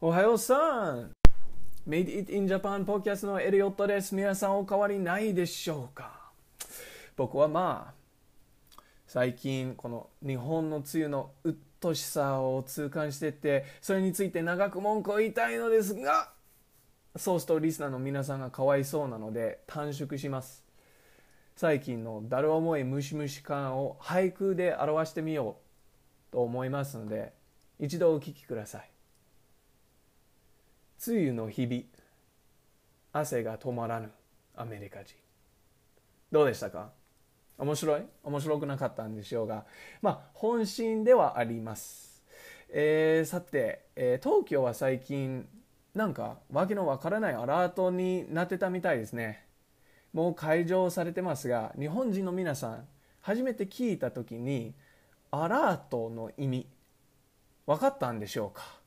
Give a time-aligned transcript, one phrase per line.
[0.00, 1.10] おはようさん
[1.88, 4.14] Made It in Japan ポキャスのエリオットです。
[4.14, 6.30] 皆さんお変わりないでしょうか？
[7.16, 7.92] 僕はま
[8.76, 16.30] あ、最近この日本の梅雨のうっとしさを痛感してて、それについて長く文句を言いたいのですが、
[17.16, 20.64] そうするとリスナーの皆さんがかわいそうなので短縮します。
[21.56, 25.56] 最近のだる重いムシムシ感を俳句で表してみよ
[26.30, 27.32] うと思いますので、
[27.80, 28.88] 一度お聞きください。
[31.06, 31.82] 梅雨の日々
[33.12, 34.10] 汗が止まらぬ
[34.56, 35.14] アメリカ人。
[36.32, 36.90] どうでしたか？
[37.56, 38.02] 面白い？
[38.22, 39.64] 面白くなかったんでしょうが。
[40.02, 42.22] まあ本心ではあります、
[42.70, 45.48] えーさて、えー東京は最近
[45.94, 49.44] なんかわけのわからないアラートになってたみたいですね。
[50.12, 52.86] もう解除されてますが日本人の皆さん
[53.20, 54.74] 初めて聞いた時に
[55.30, 56.66] アラートの意味
[57.66, 58.77] 分かったんでしょうか？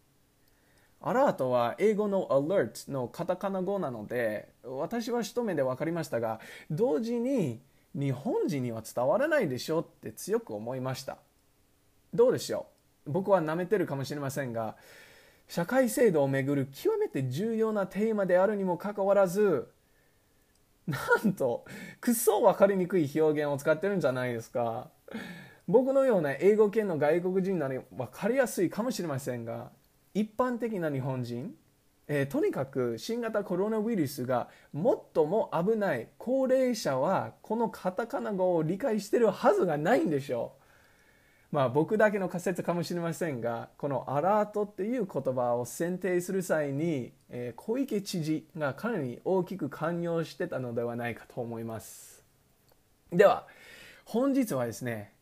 [1.02, 7.60] アラートは英語の alert のカタカナ語なので私は一目で分かりましたが同時に
[7.94, 11.18] 日本人には伝わらないでしょって強く思いました。
[12.14, 12.68] どうでしょ
[13.08, 13.12] う？
[13.12, 14.76] 僕は舐めてるかもしれませんが
[15.48, 19.68] 社会制度をめぐる極めて重要なテーマであるにもかかわらず
[20.88, 20.98] な
[21.30, 21.66] んと
[22.00, 24.90] くっそ分かりにくい表現を使ってるんじゃないですか。
[25.68, 29.72] 僕のような英語圏の外国人なら分かりやすいかもしれませんが
[30.14, 31.54] 一般的な日本人、
[32.08, 41.56] えーとにかく新型コロナウイルスが最も危ない高齢者はこのカタカナ語を理解してるはずがないんでしょう。
[41.56, 52.24] まあ僕だけの仮説かもしれませんがこのアラートっていう言葉を選定する際に、えー小池知事がかなり大きく関与してたのではないかと思います。
[53.12, 53.48] では
[54.06, 55.14] 本日はですね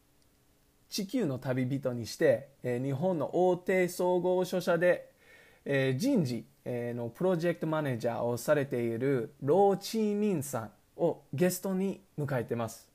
[0.89, 5.11] 地球の旅人にして、え日本の大手総合書社で、
[5.65, 12.89] え人事、えのプロジェクトマネージャーをされているロー・チーミンさんをゲストに迎えてます。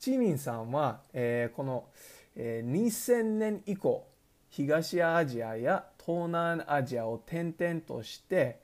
[0.00, 1.86] チーミンさんは、えこの、
[2.34, 4.06] えー2000年以降
[4.50, 8.60] 東アジアや東南アジアを転々として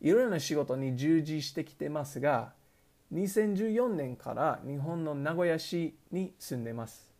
[0.00, 2.52] いろいろな仕事に従事してきてますが
[3.12, 7.13] 2014年から日本の名古屋市に住んでます。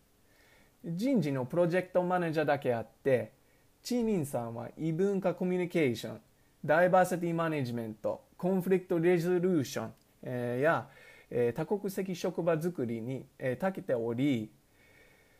[0.85, 3.33] 人事のプロジェクトマネージャーだけあって
[3.83, 6.21] チーミンさんは異文化コミュニケーション
[6.65, 9.93] ダイバーシティマネジメントコンフリクトレゾリューション、
[10.23, 10.87] えーや、
[11.31, 14.51] えー多国籍職場づくりに、えー長けており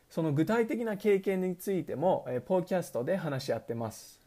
[0.09, 4.21] その具体的な経験についても、えーポッドキャストで話し合ってます。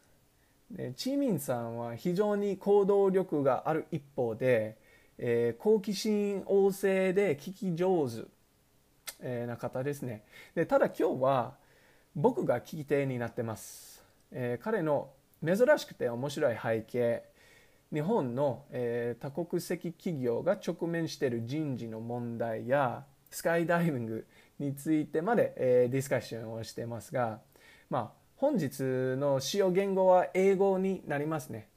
[0.70, 4.76] でチーミンさんは非常に行動力がある一方で、
[5.18, 8.24] えー好奇心旺盛で聞き上手
[9.20, 10.24] えーな方ですね。
[10.54, 11.54] でただ今日は
[12.14, 15.10] 僕が聞き手になってます、えー彼の
[15.44, 17.22] 珍しくて面白い背景。
[17.92, 24.26] 日本の、えー多国籍企業が直面している人事の問題やスカイダイビング
[24.58, 27.40] についてまで、えーディスカッションをしてますが、
[27.88, 31.68] まあ、本日の使用言語は英語になりますね、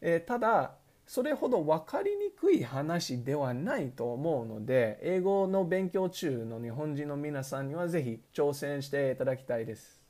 [0.00, 0.72] えーただ
[1.06, 10.00] それほど分かりにくい話ではないと思うので英語の勉強中の日本人の皆さんにはぜひ挑戦していただきたいです。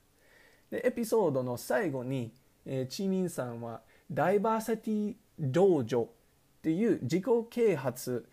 [0.70, 2.32] でエピソードの最後に、
[2.64, 6.06] えーチーミンさんはダイバーシティ道場っ
[6.62, 8.28] ていう自己啓発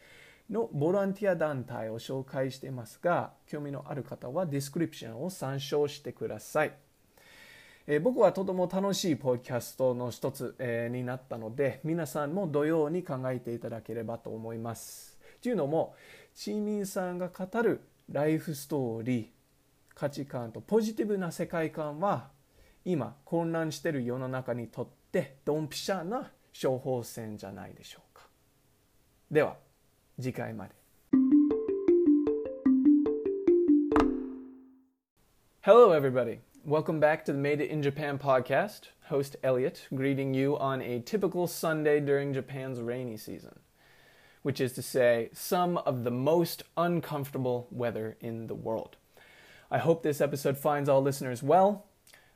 [0.49, 6.88] のボランティア団体を紹介していますが興味のある方はディスクリプションを参照してください。
[7.91, 15.17] えー僕はとても楽しいポッキャストの一つ、えーになったので皆さんも同様に考えていただければと思います。
[15.41, 15.95] というのも
[16.35, 19.25] チーミンさんが語るライフストーリー
[19.95, 22.27] 価値観とポジティブな世界観は
[22.85, 26.29] 今混乱している世の中にとってドンピシャな
[26.61, 28.27] 処方箋じゃないでしょうか。
[29.31, 29.55] では
[30.21, 30.75] 次回まで。
[35.61, 36.48] Hello, everybody.
[36.65, 38.89] Welcome back to the Made It in Japan podcast.
[39.05, 43.59] Host Elliot greeting you on a typical Sunday during Japan's rainy season,
[44.41, 48.97] which is to say, some of the most uncomfortable weather in the world.
[49.71, 51.85] I hope this episode finds all listeners well.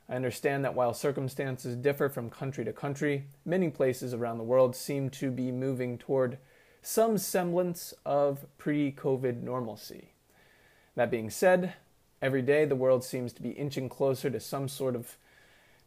[0.08, 4.74] I understand that while circumstances differ from country to country, many places around the world
[4.74, 6.38] seem to be moving toward
[6.80, 10.14] some semblance of pre COVID normalcy.
[10.96, 11.74] That being said,
[12.24, 15.18] every day the world seems to be inching closer to some sort of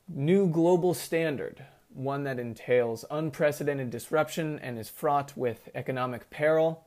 [0.07, 6.85] new global standard, one that entails unprecedented disruption and is fraught with economic peril.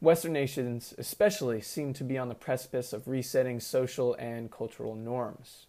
[0.00, 5.66] Western nations, especially, seem to be on the precipice of resetting social and cultural norms.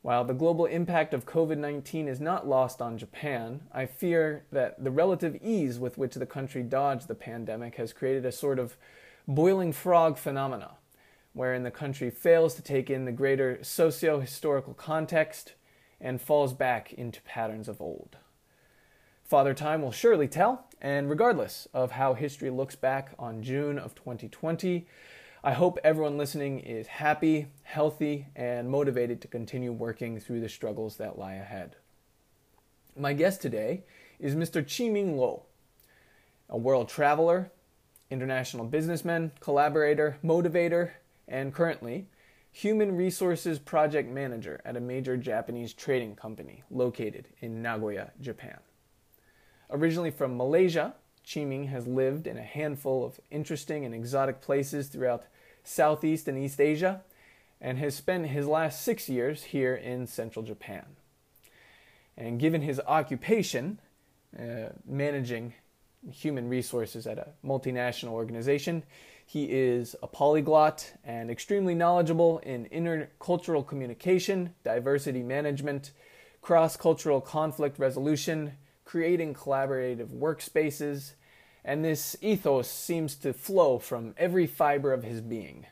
[0.00, 4.82] While the global impact of COVID 19 is not lost on Japan, I fear that
[4.82, 8.78] the relative ease with which the country dodged the pandemic has created a sort of
[9.28, 10.72] boiling frog phenomena,
[11.34, 15.52] wherein the country fails to take in the greater socio historical context
[16.00, 18.16] and falls back into patterns of old.
[19.24, 23.94] Father Time will surely tell, and regardless of how history looks back on June of
[23.94, 24.86] 2020,
[25.42, 30.96] I hope everyone listening is happy, healthy, and motivated to continue working through the struggles
[30.96, 31.76] that lie ahead.
[32.96, 33.82] My guest today
[34.18, 34.64] is Mr.
[34.64, 35.42] Chi Ming Lo,
[36.48, 37.50] a world traveler,
[38.10, 40.90] international businessman, collaborator, motivator,
[41.28, 42.06] and currently
[42.50, 48.58] human resources project manager at a major Japanese trading company located in Nagoya, Japan.
[49.70, 50.94] Originally from Malaysia,
[51.28, 55.24] Chi Ming has lived in a handful of interesting and exotic places throughout
[55.64, 57.02] Southeast and East Asia,
[57.60, 60.84] and has spent his last six years here in central Japan.
[62.16, 63.80] And given his occupation,
[64.38, 65.54] uh, managing
[66.12, 68.82] human resources at a multinational organization,
[69.24, 75.92] he is a polyglot and extremely knowledgeable in intercultural communication, diversity management,
[76.42, 78.52] cross cultural conflict resolution,
[78.84, 81.14] creating collaborative workspaces,
[81.64, 85.66] and this ethos seems to flow from every fiber of his being.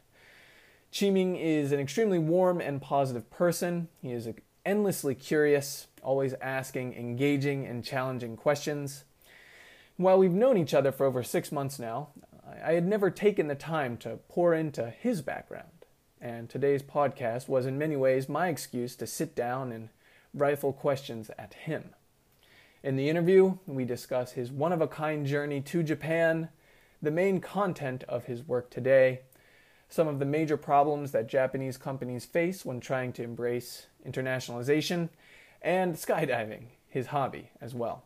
[0.99, 3.89] Chi Ming is an extremely warm and positive person.
[4.01, 4.29] He is
[4.65, 9.05] endlessly curious, always asking engaging and challenging questions.
[9.97, 12.09] While we've known each other for over six months now,
[12.65, 15.87] I had never taken the time to pour into his background.
[16.21, 19.89] And today's podcast was in many ways my excuse to sit down and
[20.35, 21.95] rifle questions at him.
[22.83, 26.49] In the interview, we discuss his one of a kind journey to Japan,
[27.01, 29.21] the main content of his work today,
[29.89, 35.11] some of the major problems that Japanese companies face when trying to embrace internationalization,
[35.61, 38.05] and skydiving, his hobby as well.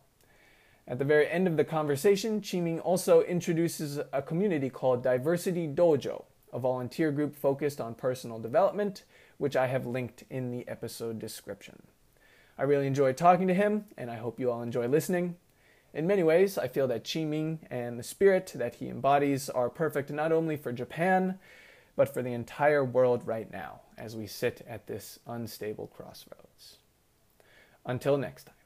[0.89, 5.67] At the very end of the conversation, Chi Ming also introduces a community called Diversity
[5.67, 6.23] Dojo,
[6.53, 9.03] a volunteer group focused on personal development,
[9.37, 11.83] which I have linked in the episode description.
[12.57, 15.35] I really enjoyed talking to him, and I hope you all enjoy listening.
[15.93, 19.69] In many ways, I feel that Chi Ming and the spirit that he embodies are
[19.69, 21.37] perfect not only for Japan,
[21.97, 26.77] but for the entire world right now as we sit at this unstable crossroads.
[27.85, 28.56] Until next time.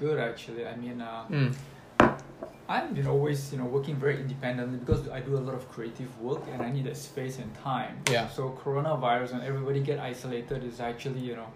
[0.00, 0.66] Good actually.
[0.66, 1.54] I mean, uh, Mm.
[2.70, 6.10] I've been always you know working very independently because I do a lot of creative
[6.20, 7.94] work and I need a space and time.
[8.10, 8.28] Yeah.
[8.28, 11.48] So coronavirus and everybody get isolated is actually you know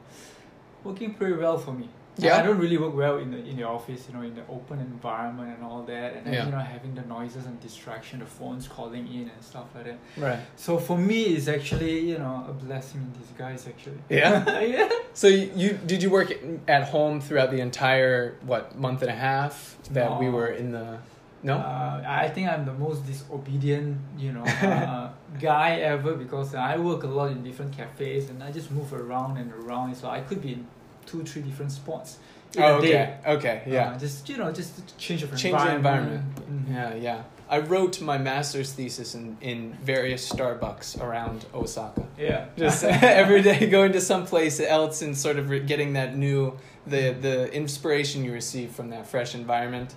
[0.85, 1.89] working pretty well for me.
[2.19, 2.37] Yeah.
[2.37, 4.79] I don't really work well in the in the office, you know, in the open
[4.81, 6.45] environment and all that, and then Yeah.
[6.45, 9.99] you know having the noises and distraction, the phones calling in and stuff like that.
[10.17, 10.41] Right.
[10.57, 14.01] So for me, it's actually you know a blessing in disguise actually.
[14.11, 14.61] Yeah?
[14.77, 14.89] yeah.
[15.15, 16.33] So you did you work
[16.69, 20.99] at home throughout the entire what month and a half that we were in the
[21.43, 21.55] no?
[21.55, 25.11] Uh, I think I'm the most disobedient, you know, uh,
[25.41, 29.39] guy ever because I work a lot in different cafes and I just move around
[29.39, 29.97] and around.
[29.97, 30.67] So I could be in
[31.07, 32.19] two, three different spots
[32.55, 33.17] in oh, a day.
[33.27, 33.33] okay.
[33.33, 33.63] Okay.
[33.67, 33.91] Yeah.
[33.91, 36.25] Uh, just you know, just change of Change the environment.
[36.37, 36.75] Mhm.
[36.75, 37.23] Yeah, yeah.
[37.49, 42.07] I wrote my master's thesis in, in various Starbucks around Osaka.
[42.19, 42.47] Yeah.
[42.57, 42.83] Just
[43.23, 47.53] every day going to some place else and sort of getting that new the the
[47.53, 49.95] inspiration you receive from that fresh environment,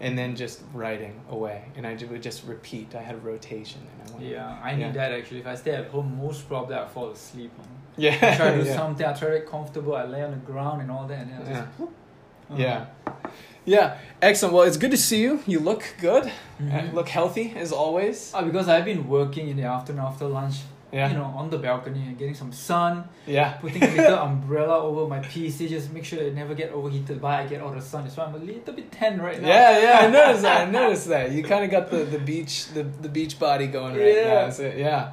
[0.00, 1.64] and then just writing away.
[1.76, 2.94] And I would just repeat.
[2.94, 4.26] I had a rotation, and I went.
[4.26, 4.92] Yeah, I need Yeah.
[4.92, 5.40] that actually.
[5.40, 7.52] If I stay at home, most probably I fall asleep.
[7.96, 8.12] Yeah.
[8.20, 8.76] I try to do yeah.
[8.76, 9.06] something.
[9.06, 9.94] I try to get comfortable.
[9.96, 11.50] I lay on the ground and all that, and then I just.
[11.50, 11.66] Yeah.
[11.78, 11.92] whoop.
[12.50, 12.86] Uh, Yeah.
[13.64, 13.96] Yeah.
[14.22, 14.54] Excellent.
[14.54, 15.40] Well, it's good to see you.
[15.46, 16.30] You look good.
[16.60, 16.90] Mhm.
[16.90, 18.32] Uh, look healthy as always.
[18.34, 20.56] Uh, because I've been working in the afternoon after lunch.
[20.96, 21.08] Yeah.
[21.10, 22.92] You know, on the balcony and getting some sun.
[23.26, 23.48] Yeah.
[23.62, 27.28] putting a little umbrella over my PC just make sure it never get overheated but
[27.40, 28.04] I get all the sun.
[28.04, 29.48] That's why I'm a little bit tan right now.
[29.48, 30.68] Yeah, yeah, I noticed that.
[30.68, 31.32] I noticed that.
[31.32, 34.44] You kind of got the, the beach the, the beach body going right Yeah.
[34.46, 34.50] now.
[34.50, 35.12] So, yeah,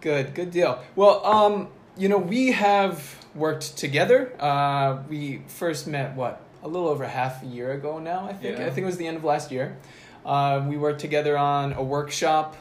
[0.00, 0.72] good, good deal.
[0.96, 2.96] Well, um, you know, we have
[3.34, 4.32] worked together.
[4.40, 8.20] Uh, we first met what a little over half a year ago now.
[8.30, 8.58] I think.
[8.58, 8.66] Yeah.
[8.66, 9.76] I think it was the end of last year.
[10.24, 12.56] Uh, we worked together on a workshop,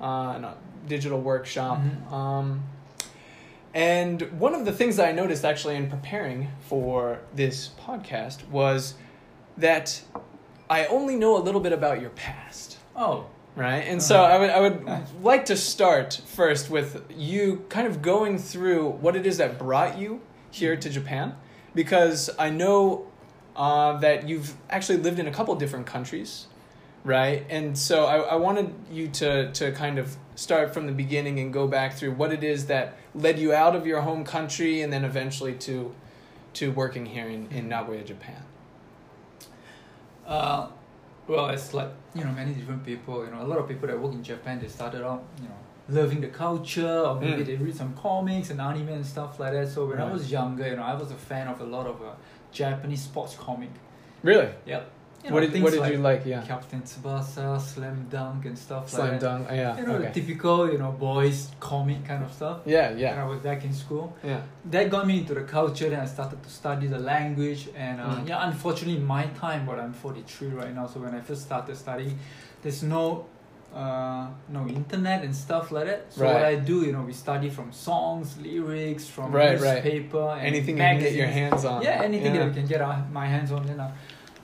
[0.00, 0.54] uh, no,
[0.86, 1.78] digital workshop.
[1.80, 2.12] Mhm.
[2.12, 2.62] Um,
[3.74, 8.94] and one of the things that I noticed actually in preparing for this podcast was
[9.56, 10.02] that
[10.68, 13.26] I only know a little bit about your past, Oh.
[13.56, 13.84] right?
[13.86, 18.38] And so I would I would like to start first with you kind of going
[18.38, 20.20] through what it is that brought you
[20.50, 21.34] here to Japan
[21.74, 23.06] because I know
[23.56, 26.46] uh, that you've actually lived in a couple different countries,
[27.04, 27.44] right?
[27.50, 31.52] And so I, I wanted you to, to kind of start from the beginning and
[31.52, 34.92] go back through what it is that led you out of your home country and
[34.92, 35.94] then eventually to
[36.54, 38.42] to working here in, in Nagoya, Japan.
[40.26, 40.68] Uh,
[41.26, 43.24] well, it's like you know many different people.
[43.24, 45.54] You know, a lot of people that work in Japan they started out you know
[46.00, 47.46] loving the culture, or maybe Mm.
[47.46, 49.68] they read some comics and anime and stuff like that.
[49.68, 52.00] So when I was younger, you know, I was a fan of a lot of
[52.02, 52.12] uh,
[52.52, 53.70] Japanese sports comic.
[54.22, 54.48] Really?
[54.66, 54.90] Yep.
[55.22, 56.22] You know, what did, things what did like you like?
[56.26, 56.42] Yeah.
[56.42, 59.26] Captain Tsubasa, Slam Dunk, and stuff Slam like that.
[59.26, 59.46] dunk.
[59.50, 59.76] Yeah.
[59.78, 60.06] You know, okay.
[60.08, 62.58] the typical you know boys comic kind of stuff.
[62.66, 63.12] Yeah, yeah.
[63.14, 63.20] When.
[63.20, 64.40] I was back in school, Yeah.
[64.70, 65.88] that got me into the culture.
[65.88, 68.28] Then I started to study the language, and uh, Mm.
[68.28, 70.86] yeah, unfortunately, my time, but I'm 43 right now.
[70.88, 72.18] So when I first started studying,
[72.62, 73.26] there's no
[73.74, 76.12] uh, no internet and stuff like that.
[76.12, 79.82] So what I do, you know, we study from songs, lyrics, from Right, right.
[79.82, 81.80] newspaper, and Anything you can get your hands on.
[81.80, 82.40] Yeah, anything Yeah.
[82.40, 83.64] that we can get our, my hands on.
[83.66, 83.90] Then uh,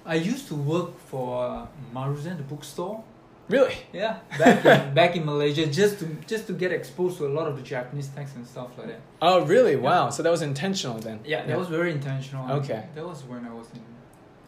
[0.09, 3.05] I used to work for uh, Maruzen, the bookstore.
[3.49, 3.77] Really?
[3.93, 7.47] Yeah, back in, back in Malaysia, just to just to get exposed to a lot
[7.47, 9.01] of the Japanese texts and stuff like that.
[9.23, 9.77] Oh, really?
[9.77, 10.11] Wow.
[10.11, 11.21] So that was intentional then.
[11.25, 12.51] Yeah, that was very intentional.
[12.61, 12.87] Okay.
[12.95, 13.81] That was when I was in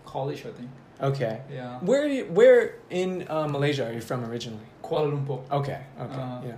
[0.04, 0.70] college, I think.
[1.00, 1.40] Okay.
[1.50, 1.78] Yeah.
[1.80, 4.68] Where you, where in uh, Malaysia are you from originally?
[4.82, 5.40] Kuala Lumpur.
[5.50, 5.80] Okay.
[5.98, 6.14] Okay.
[6.14, 6.56] Uh, yeah.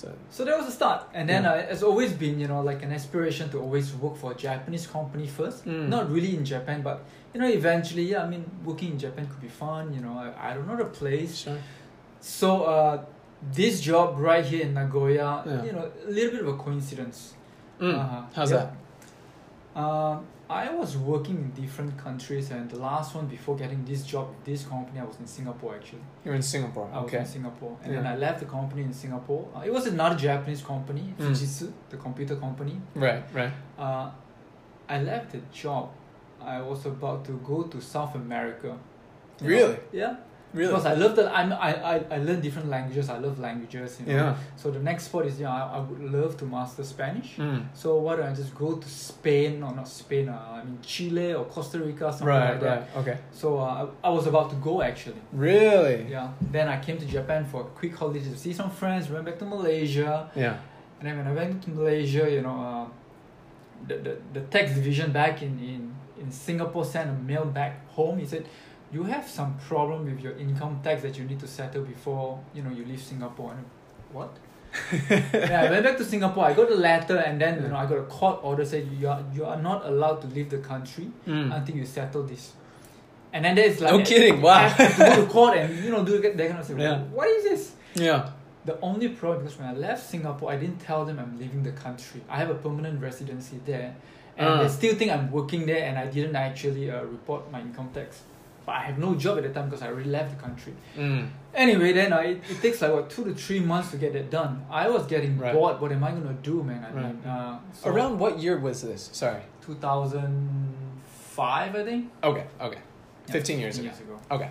[0.00, 1.00] So So that was the start.
[1.18, 1.52] And then Yeah.
[1.52, 4.86] uh, it's always been, you know, like an aspiration to always work for a Japanese
[4.96, 5.58] company first.
[5.64, 5.88] Mm.
[5.96, 6.96] Not really in Japan, but,
[7.32, 10.50] you know, eventually, yeah, I mean, working in Japan could be fun, you know, I,
[10.50, 11.32] I don't know the place.
[11.44, 11.58] sure.
[12.20, 13.04] So uh,
[13.60, 15.64] this job right here in Nagoya, Yeah.
[15.66, 17.18] you know, a little bit of a coincidence.
[17.80, 17.94] Mm.
[18.00, 18.22] Uh-huh.
[18.36, 18.56] How's Yeah.
[19.76, 19.80] that?
[19.82, 20.16] Um,
[20.48, 24.44] I was working in different countries, and the last one before getting this job, with
[24.44, 26.02] this company, I was in Singapore actually.
[26.24, 26.88] You're in Singapore.
[26.92, 27.18] I was Okay.
[27.18, 29.48] in Singapore, and then I left the company in Singapore.
[29.54, 31.26] Uh, it was another Japanese company, Mm.
[31.26, 32.80] Fujitsu, the computer company.
[32.94, 33.24] Right.
[33.34, 33.52] Right.
[33.78, 34.10] Uh,
[34.88, 35.90] I left the job.
[36.40, 38.76] I was about to go to South America.
[39.40, 39.54] You know?
[39.56, 39.78] Really?
[39.92, 40.14] Yeah.
[40.56, 40.72] Really?
[40.72, 43.04] Because I love that I'm, I, I I learn different languages.
[43.16, 43.90] I love languages.
[44.00, 44.12] You know?
[44.16, 44.36] Yeah.
[44.60, 47.30] So the next spot is yeah, I, I would love to master Spanish.
[47.36, 47.60] Mm.
[47.82, 50.26] So why don't I just go to Spain or not Spain?
[50.30, 52.50] Uh, I mean Chile or Costa Rica, something Right.
[52.52, 52.80] like that.
[52.80, 53.00] Right.
[53.00, 53.16] Okay.
[53.40, 55.20] So uh, I, I was about to go actually.
[55.32, 55.98] Really?
[56.10, 56.32] Yeah.
[56.54, 59.10] Then I came to Japan for a quick holiday to see some friends.
[59.10, 60.56] Went back to Malaysia, Yeah.
[60.98, 62.86] and then when I went to Malaysia, you know, uh,
[63.88, 65.82] the, the the tax division back in in
[66.22, 68.18] in Singapore sent a mail back home.
[68.18, 68.46] He said.
[68.92, 72.62] You have some problem with your income tax that you need to settle before you
[72.62, 73.52] know you leave Singapore.
[73.52, 73.64] And
[74.12, 74.36] what?
[75.10, 76.44] yeah, I went back to Singapore.
[76.44, 79.08] I got a letter, and then you know I got a court order said you
[79.08, 81.54] are you are not allowed to leave the country Mm.
[81.56, 82.52] until you settle this.
[83.32, 84.52] And then there's like No kidding, wow.
[84.54, 86.78] I have to go to court and you know do that kind of thing.
[86.80, 87.02] Yeah.
[87.18, 87.72] What is this?
[87.94, 88.30] Yeah.
[88.64, 91.72] The only problem because when I left Singapore, I didn't tell them I'm leaving the
[91.72, 92.20] country.
[92.28, 93.94] I have a permanent residency there,
[94.36, 94.62] and Ah.
[94.62, 98.22] they still think I'm working there, and I didn't actually uh, report my income tax.
[98.66, 100.74] But I have no job at the time because I already left the country.
[100.96, 101.28] Mm.
[101.54, 104.28] Anyway, then uh, it, it takes like what two to three months to get that
[104.28, 104.66] done.
[104.68, 105.52] I was getting Right.
[105.54, 105.80] bored.
[105.80, 106.84] What am I gonna do, man?
[106.84, 107.04] I Right.
[107.14, 109.08] mean, uh, so Around what year was this?
[109.12, 109.42] Sorry.
[109.60, 112.10] 2005, I think.
[112.22, 112.46] Okay.
[112.60, 112.78] Okay.
[113.26, 113.84] Yeah, 15 years ago.
[113.88, 114.18] years ago.
[114.30, 114.50] Okay.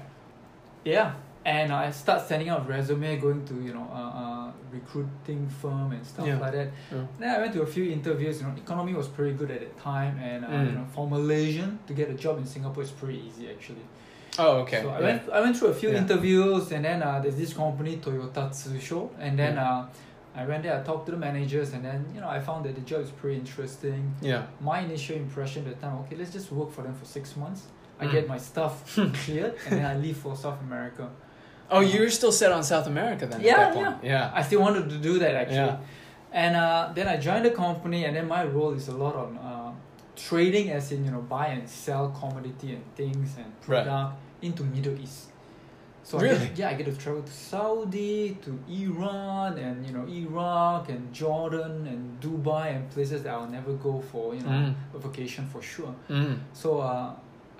[0.84, 1.14] Yeah,
[1.46, 6.06] and I start sending out resume, going to you know uh, uh, recruiting firm and
[6.06, 6.40] stuff Yeah.
[6.40, 6.68] like that.
[6.92, 7.06] Yeah.
[7.20, 8.40] Then I went to a few interviews.
[8.42, 10.66] You know, economy was pretty good at that time, and uh, Mm.
[10.68, 13.86] you know, for Malaysian to get a job in Singapore is pretty easy actually.
[14.38, 14.82] Oh, okay.
[14.82, 15.06] So I yeah.
[15.06, 15.98] went I went through a few Yeah.
[16.04, 19.80] interviews, and then uh, there's this company Toyota Tsusho, and then Yeah.
[19.80, 19.86] uh,
[20.42, 20.78] I went there.
[20.80, 23.12] I talked to the managers, and then you know I found that the job is
[23.12, 24.14] pretty interesting.
[24.22, 24.44] Yeah.
[24.60, 27.62] My initial impression at the time, okay, let's just work for them for six months.
[28.02, 28.12] I Mm.
[28.12, 28.74] get my stuff
[29.24, 31.08] cleared, and then I leave for South America.
[31.72, 33.40] Oh, you were still set on South America then?
[33.42, 34.04] Yeah, point.
[34.04, 34.32] Yeah.
[34.40, 35.74] I still wanted to do that actually.
[35.74, 35.78] Yeah.
[36.44, 39.38] And uh, then I joined the company, and then my role is a lot on
[39.38, 39.65] uh,
[40.16, 43.84] trading, as in you know buy and sell commodity and things and Right.
[43.86, 45.30] product into Middle East.
[46.04, 50.06] So I get, yeah, I get to travel to Saudi, to Iran, and you know
[50.08, 54.76] Iraq and Jordan and Dubai and places that I'll never go for you know Mm.
[54.94, 55.94] a vacation for sure.
[56.10, 56.38] Mm.
[56.54, 57.10] So uh,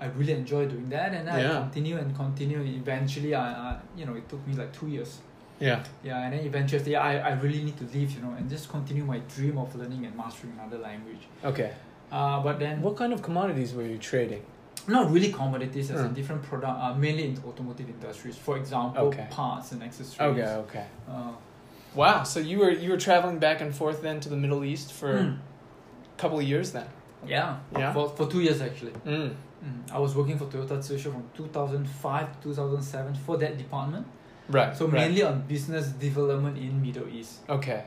[0.00, 1.58] I really enjoy doing that, and I Yeah.
[1.62, 2.60] continue and continue.
[2.82, 5.12] Eventually, I, I you know it took me like two years.
[5.58, 5.82] Yeah.
[6.04, 9.04] Yeah, and then eventually I, I really need to leave, you know, and just continue
[9.04, 11.22] my dream of learning and mastering another language.
[11.42, 11.70] Okay.
[12.12, 14.42] Uh, but then What kind of commodities were you trading?
[14.88, 16.14] not really commodities as a Mm.
[16.14, 18.36] different product, uh, mainly in automotive industries.
[18.36, 19.26] For example, Okay.
[19.30, 20.38] parts and accessories.
[20.38, 20.54] Okay.
[20.64, 20.84] Okay.
[21.10, 21.32] Uh,
[21.94, 22.22] Wow.
[22.24, 25.12] So you were you were traveling back and forth then to the Middle East for
[25.14, 25.36] mm,
[26.14, 26.86] a couple of years then.
[27.26, 27.92] yeah, Yeah.
[27.94, 28.92] for, for two years actually.
[29.06, 29.30] Mm.
[29.64, 29.92] Mm.
[29.92, 34.06] I was working for Toyota Tsusho from 2005 to 2007 for that department.
[34.48, 34.76] Right.
[34.76, 34.94] So right.
[35.00, 37.40] mainly on business development in Middle East.
[37.48, 37.82] Okay.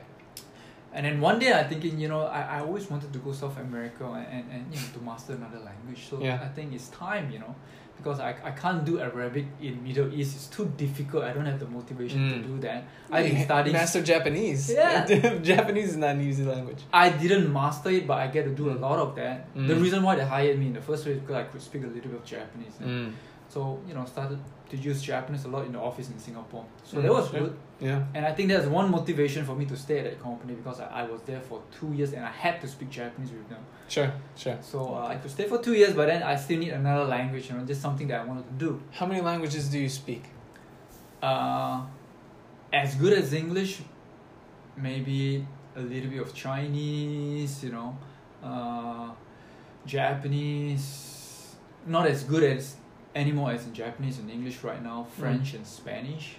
[0.92, 3.58] And then one day I thinking, you know, I, I always wanted to go South
[3.58, 6.00] America and, and, and you know to master another language.
[6.08, 6.40] So Yeah.
[6.42, 7.54] I think it's time, you know,
[7.96, 10.34] because I, I can't do Arabic in Middle East.
[10.36, 11.22] It's too difficult.
[11.24, 12.32] I don't have the motivation Mm.
[12.42, 12.84] to do that.
[13.10, 13.74] I've been studying.
[13.76, 14.70] Master Japanese.
[14.72, 15.04] Yeah.
[15.52, 16.82] Japanese is not an easy language.
[16.92, 18.80] I didn't master it, but I get to do a Mm.
[18.80, 19.36] lot of that.
[19.54, 19.82] The Mm.
[19.82, 21.86] reason why they hired me in the first place is because I could speak a
[21.96, 22.74] little bit of Japanese.
[22.82, 23.12] Mm.
[23.48, 24.38] So you know, started
[24.70, 26.64] to use Japanese a lot in the office in Singapore.
[26.84, 27.54] So Mm, that was good.
[27.80, 28.04] Yeah.
[28.14, 30.86] And I think that's one motivation for me to stay at that company because I,
[31.00, 33.64] I was there for two years and I had to speak Japanese with them.
[33.88, 34.12] Sure.
[34.36, 34.58] Sure.
[34.60, 37.48] So uh, I could stay for two years, but then I still need another language,
[37.48, 38.82] you know, just something that I wanted to do.
[38.92, 40.24] How many languages do you speak?
[41.22, 41.82] Uh,
[42.72, 43.82] as good as English,
[44.76, 45.46] maybe
[45.76, 47.98] a little bit of Chinese, you know,
[48.42, 49.10] uh,
[49.86, 51.56] Japanese,
[51.86, 52.76] not as good as
[53.14, 56.36] anymore as in Japanese and English right now, French and Spanish.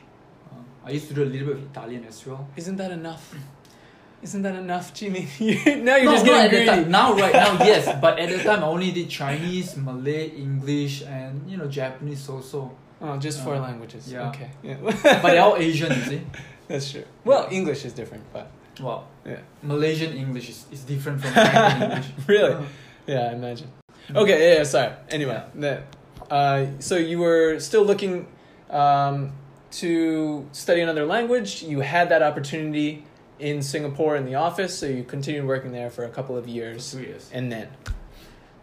[0.85, 2.47] I used to do a little bit of Italian as well.
[2.55, 3.33] Isn't that enough?
[4.23, 5.27] Isn't that enough, Jimmy?
[5.39, 6.65] now you're No, just getting greedy.
[6.67, 6.91] time.
[6.91, 11.49] Now, right now, yes, but at the time, I only did Chinese, Malay, English, and
[11.49, 12.71] you know Japanese also.
[13.01, 14.11] Oh, just four Uh, languages.
[14.11, 14.29] yeah.
[14.29, 14.49] Okay.
[14.61, 14.77] Yeah.
[14.81, 16.21] But they're all Asian, you see.
[16.67, 17.03] That's true.
[17.25, 18.45] Well, English is different, but
[18.79, 19.39] Well, Yeah.
[19.63, 22.07] Malaysian English is, is different from American English.
[22.27, 22.53] Really?
[22.53, 22.61] Uh,
[23.07, 23.69] yeah, I imagine.
[24.15, 24.37] Okay.
[24.51, 24.57] Yeah.
[24.57, 24.93] yeah sorry.
[25.09, 25.83] Anyway, that.
[26.29, 28.27] Uh, so you were still looking
[28.69, 29.31] um,
[29.71, 31.63] to study another language.
[31.63, 33.03] You had that opportunity
[33.39, 36.49] in Singapore in the office, so you continued working there for a couple of for
[36.49, 37.29] years, two years.
[37.33, 37.67] and then.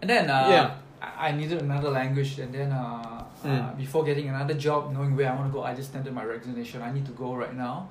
[0.01, 0.75] And then uh, Yeah.
[1.01, 3.77] I needed another language, and then uh, uh, Mm.
[3.77, 6.83] before getting another job, knowing where I want to go, I just tendered my resignation.
[6.83, 7.89] I need to go right now.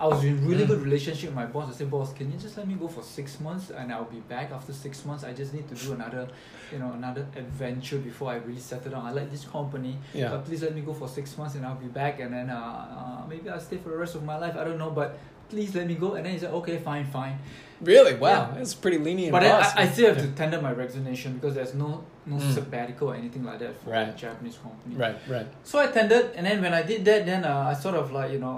[0.00, 0.68] I was in really Mm.
[0.68, 1.68] good relationship with my boss.
[1.68, 4.20] I said, boss, can you just let me go for six months, and I'll be
[4.34, 5.24] back after six months.
[5.24, 6.26] I just need to do another,
[6.72, 9.04] you know, another adventure before I really settle down.
[9.04, 10.30] I like this company, Yeah.
[10.30, 12.56] but please let me go for six months, and I'll be back, and then uh,
[12.98, 14.56] uh, maybe I'll stay for the rest of my life.
[14.56, 15.18] I don't know, but
[15.50, 16.14] please let me go.
[16.14, 17.38] And then he said, okay, fine, fine.
[17.82, 18.14] Really?
[18.14, 18.28] Wow.
[18.30, 18.54] Yeah.
[18.58, 19.32] That's pretty lenient.
[19.32, 19.74] But boss.
[19.76, 20.26] I, I still have Yeah.
[20.30, 22.54] to tender my resignation because there's no no Mm.
[22.54, 24.08] sabbatical or anything like that for Right.
[24.08, 24.94] a Japanese company.
[24.96, 25.16] Right.
[25.28, 25.46] Right.
[25.64, 28.30] So I tendered, and then when I did that, then uh, I sort of like
[28.32, 28.56] you know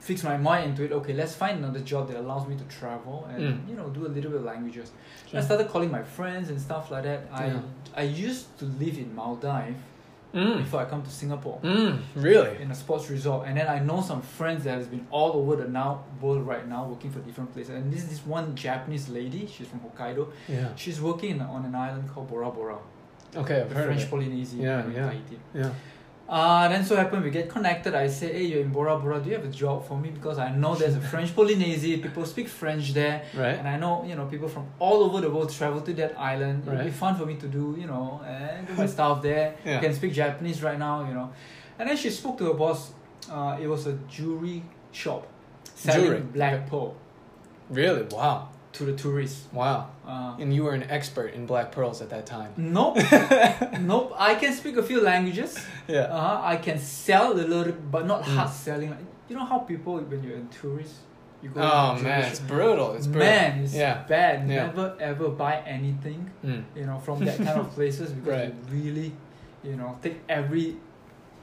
[0.00, 0.92] fixed my mind into it.
[0.92, 3.68] Okay, let's find another job that allows me to travel and Mm.
[3.68, 4.88] you know do a little bit of languages.
[5.28, 5.38] Sure.
[5.38, 7.20] I started calling my friends and stuff like that.
[7.32, 7.60] I Yeah.
[8.02, 9.76] I used to live in Maldives
[10.32, 10.58] Mm.
[10.58, 11.58] before I come to Singapore.
[11.62, 11.98] Mm.
[12.14, 12.54] Really?
[12.62, 15.56] In a sports resort, and then I know some friends that has been all over
[15.62, 15.90] the now
[16.22, 17.74] world right now, working for different places.
[17.74, 19.42] And this is this one Japanese lady.
[19.52, 20.28] She's from Hokkaido.
[20.48, 20.68] Yeah.
[20.76, 22.78] She's working on an island called Bora Bora,
[23.36, 24.10] Okay, I've the heard French of it.
[24.10, 24.56] Polynesia.
[24.56, 25.06] Yeah, yeah.
[25.10, 25.38] Tahiti.
[25.54, 25.70] Yeah.
[26.30, 27.92] Uh, then so happened we get connected.
[27.92, 29.18] I say, hey, you're in Bora Bora.
[29.20, 30.10] Do you have a job for me?
[30.10, 31.98] Because I know there's a French Polynesia.
[31.98, 33.56] People speak French there, Right.
[33.58, 36.62] and I know you know people from all over the world travel to that island.
[36.68, 39.56] It'd be fun for me to do you know and do my stuff there.
[39.64, 39.78] Yeah.
[39.78, 41.32] I can speak Japanese right now, you know.
[41.80, 42.92] And then she spoke to her boss.
[43.28, 44.62] Uh, it was a jewelry
[44.92, 45.26] shop
[45.74, 46.94] selling Jewelry, black pearl
[47.68, 48.02] Really?
[48.10, 48.48] Wow.
[48.72, 49.48] To the tourists.
[49.52, 49.88] Wow.
[50.06, 52.52] Uh, And you were an expert in black pearls at that time.
[52.56, 52.96] Nope.
[53.80, 54.12] nope.
[54.16, 55.58] I can speak a few languages.
[55.88, 56.02] Yeah.
[56.02, 58.34] Uh, I can sell a little, but not Mm.
[58.36, 58.90] hard selling.
[58.90, 60.94] Like, you know how people when you're a tourist,
[61.42, 61.60] you go.
[61.60, 62.92] Oh man, tourist- it's brutal.
[62.94, 63.28] It's brutal.
[63.30, 64.04] man, it's Yeah.
[64.08, 64.48] bad.
[64.48, 64.66] Yeah.
[64.66, 66.62] Never ever buy anything, Mm.
[66.76, 68.54] you know, from that kind of places because Right.
[68.54, 69.12] you really,
[69.64, 70.76] you know, take every,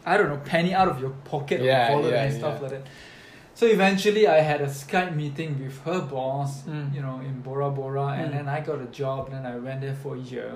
[0.05, 2.71] I don't know, penny out of your pocket Yeah, or wallet yeah, and stuff like
[2.71, 2.83] that.
[3.57, 6.93] So eventually, I had a Skype meeting with her boss, Mm.
[6.95, 8.35] you know, in Bora Bora, and Mm.
[8.37, 9.31] then I got a job.
[9.31, 10.51] Then I went there for a year.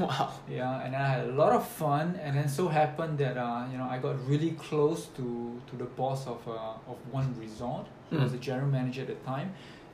[0.00, 0.30] Wow.
[0.48, 3.64] Yeah, and then I had a lot of fun, and then so happened that uh,
[3.70, 5.26] you know I got really close to
[5.68, 7.84] to the boss of uh, of one resort.
[8.10, 8.36] He was Mm.
[8.36, 9.48] the general manager at the time.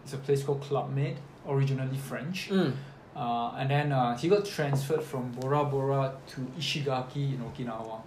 [0.04, 1.16] It's a place called Club Med,
[1.54, 2.38] originally French.
[2.50, 2.72] Mm.
[3.16, 7.98] Uh, and then uh, he got transferred from Bora Bora to Ishigaki in Okinawa.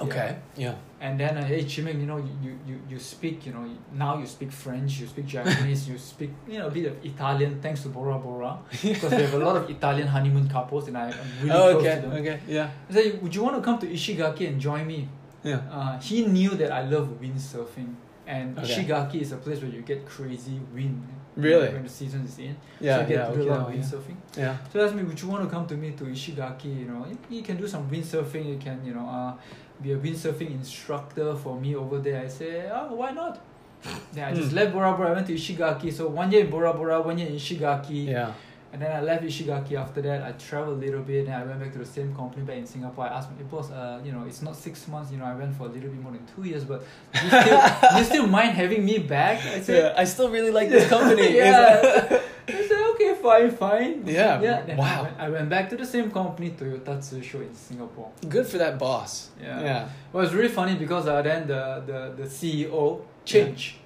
[0.00, 0.30] Okay.
[0.56, 0.74] Yeah.
[1.02, 4.18] And then, uh, hey Chi Ming, you know, you, you, you, speak, you know, now
[4.18, 7.82] you speak French, you speak Japanese, you speak, you know, a bit of Italian, thanks
[7.82, 11.16] to Bora Bora, because we have a lot of Italian honeymoon couples, and I, I'm
[11.42, 11.94] really oh, close okay.
[11.96, 12.12] to them.
[12.12, 12.40] Okay.
[12.46, 12.70] Yeah.
[12.88, 15.08] I said, would you want to come to Ishigaki and join me?
[15.42, 15.62] Yeah.
[15.72, 18.68] Uh, he knew that I love windsurfing, and Okay.
[18.68, 21.02] Ishigaki is a place where you get crazy wind.
[21.36, 21.68] Really?
[21.72, 22.56] When the season is in.
[22.80, 22.96] Yeah.
[22.96, 23.26] so you get yeah.
[23.28, 24.42] to do a lot of Okinawa, yeah.
[24.42, 24.56] Yeah.
[24.72, 26.80] So asked me, would you want to come to me to Ishigaki?
[26.80, 28.46] You know, you, can do some windsurfing.
[28.46, 29.34] You can, you know, uh,
[29.82, 32.22] be a windsurfing instructor for me over there.
[32.22, 33.40] I say, oh, why not?
[34.14, 34.56] yeah, I just Hmm.
[34.56, 35.10] left Bora Bora.
[35.10, 35.92] I went to Ishigaki.
[35.92, 38.08] So one year in Bora Bora, one year in Ishigaki.
[38.08, 38.32] Yeah.
[38.72, 40.22] And then I left Ishigaki after that.
[40.22, 42.66] I traveled a little bit, and I went back to the same company back in
[42.66, 43.04] Singapore.
[43.04, 45.12] I asked my boss, uh, you know, it's not six months.
[45.12, 46.82] You know, I went for a little bit more than two years, but
[47.22, 47.62] you still,
[47.98, 49.44] you still mind having me back?
[49.44, 50.00] I said, Yeah.
[50.00, 51.36] I still really like this company.
[51.36, 52.20] yeah.
[52.48, 54.02] I said, okay, fine, fine.
[54.06, 54.62] Yeah, Yeah.
[54.62, 55.02] Then I wow.
[55.02, 58.10] went, I went back to the same company, Toyota Tsusho in Singapore.
[58.26, 59.28] Good for that boss.
[59.40, 59.60] Yeah.
[59.60, 59.88] Yeah.
[60.12, 63.76] Well, it's really funny because uh, then the, the, the CEO changed.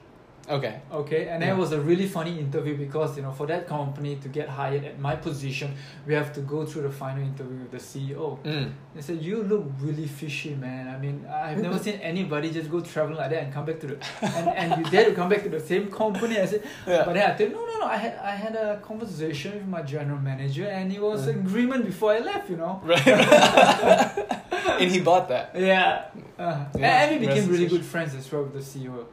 [0.49, 0.81] Okay.
[0.93, 1.53] Okay, and Yeah.
[1.55, 4.85] it was a really funny interview because you know for that company to get hired
[4.85, 5.75] at my position,
[6.07, 8.39] we have to go through the final interview with the CEO.
[8.45, 8.71] Mm.
[8.95, 10.87] They said you look really fishy, man.
[10.95, 13.87] I mean, I've never seen anybody just go traveling like that and come back to
[13.89, 16.39] the and, and you dare to come back to the same company.
[16.39, 17.03] I said, Yeah.
[17.05, 17.87] but then I said, no, no, no.
[17.87, 21.31] I had I had a conversation with my general manager, and it was Mm.
[21.33, 22.47] an agreement before I left.
[22.51, 22.81] You know.
[22.85, 23.07] Right.
[24.81, 25.51] and he bought that.
[25.55, 26.05] Yeah.
[26.39, 29.07] Uh, Yeah, and we became really good friends as well with the CEO.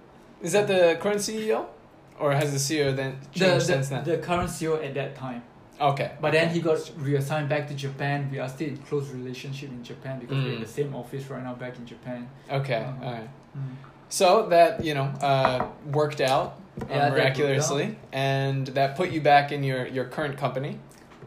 [0.44, 1.66] Is that the current CEO,
[2.20, 4.04] or has the CEO then The, changed since then?
[4.04, 5.42] the current CEO at that time.
[5.82, 6.12] okay.
[6.22, 8.30] But then he got reassigned back to Japan.
[8.32, 10.68] We are still in close relationship in Japan because we're in Mm.
[10.68, 12.28] the same office right now back in Japan.
[12.60, 12.82] Okay.
[12.84, 13.06] Uh-huh.
[13.06, 13.30] All right.
[14.10, 15.60] So that you know uh,
[16.00, 20.36] worked out Yeah, that worked miraculously, and that put you back in your your current
[20.38, 20.74] company,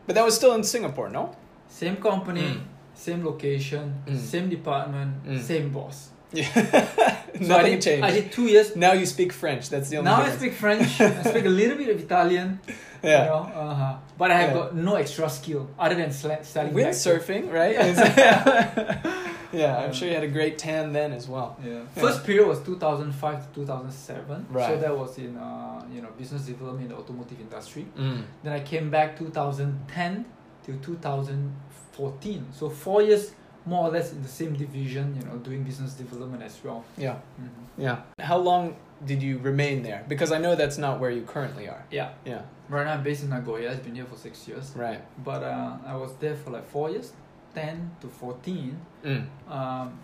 [0.07, 1.25] but that was still in Singapore, no?
[1.69, 2.61] Same company, Mm.
[2.95, 4.19] same location, Mm.
[4.33, 5.41] same department, Mm.
[5.41, 5.99] same boss.
[6.33, 7.13] Yeah.
[7.37, 8.05] So I Nothing did, changed.
[8.05, 8.75] I did two years.
[8.77, 9.69] Now you speak French.
[9.69, 10.11] That's the only.
[10.11, 10.41] Now I difference.
[10.41, 11.01] speak French.
[11.03, 12.61] I speak a little bit of Italian.
[13.03, 13.25] Yeah.
[13.25, 13.97] You know, uh-huh.
[14.19, 14.55] But I have Yeah.
[14.63, 17.77] got no extra skill other than sla- back- Windsurfing, right?
[19.53, 21.57] yeah, I'm sure you had a great tan then as well.
[21.65, 21.83] Yeah.
[21.95, 24.47] First period was 2005 to 2007.
[24.51, 24.67] Right.
[24.69, 27.87] So that was in uh, you know business development in the automotive industry.
[27.99, 28.23] Mm.
[28.43, 30.25] Then I came back 2010
[30.65, 32.47] till 2014.
[32.53, 33.33] So four years
[33.67, 36.85] more or less in the same division, you know, doing business development as well.
[36.97, 37.17] Yeah.
[37.41, 37.49] Mhm.
[37.77, 37.97] Yeah.
[38.21, 40.05] How long did you remain there?
[40.09, 41.85] Because I know that's not where you currently are.
[41.91, 42.11] Yeah.
[42.25, 42.43] Yeah.
[42.69, 43.73] Right now I'm based in Nagoya.
[43.73, 44.73] I've been here for six years.
[44.77, 45.01] Right.
[45.25, 47.13] But uh, I was there for like four years,
[47.55, 48.79] 10 to 14.
[49.05, 49.27] Mm.
[49.51, 49.99] Um,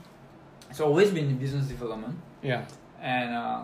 [0.73, 2.17] so always been in business development.
[2.43, 2.65] Yeah.
[3.01, 3.63] And uh,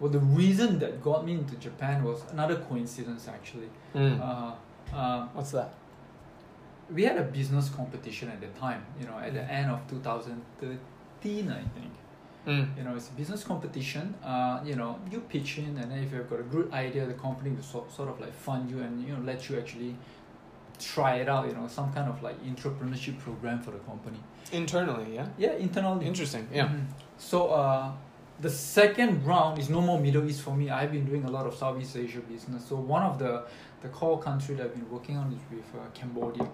[0.00, 3.68] well, the reason that got me into Japan was another coincidence actually.
[3.94, 4.20] Mm.
[4.20, 4.52] Uh,
[4.96, 5.74] uh, What's that?
[6.94, 9.50] We had a business competition at the time, you know, at the Mm.
[9.58, 11.92] end of 2013, I think.
[12.46, 12.76] Mm.
[12.76, 14.14] You know, it's a business competition.
[14.24, 17.14] Uh, you know, you pitch in, and then if you've got a good idea, the
[17.14, 19.94] company will sort, sort of like fund you and you know let you actually
[20.80, 21.46] try it out.
[21.48, 24.18] You know, some kind of like entrepreneurship program for the company.
[24.52, 25.26] Internally, yeah.
[25.38, 26.04] Yeah, internally.
[26.06, 26.48] Interesting.
[26.52, 26.66] Yeah.
[26.68, 26.84] Mhm.
[27.16, 27.92] So uh,
[28.40, 30.68] the second round is no more Middle East for me.
[30.68, 32.64] I've been doing a lot of Southeast Asia business.
[32.68, 33.44] So one of the
[33.82, 36.48] the core country that I've been working on is with uh, Cambodia.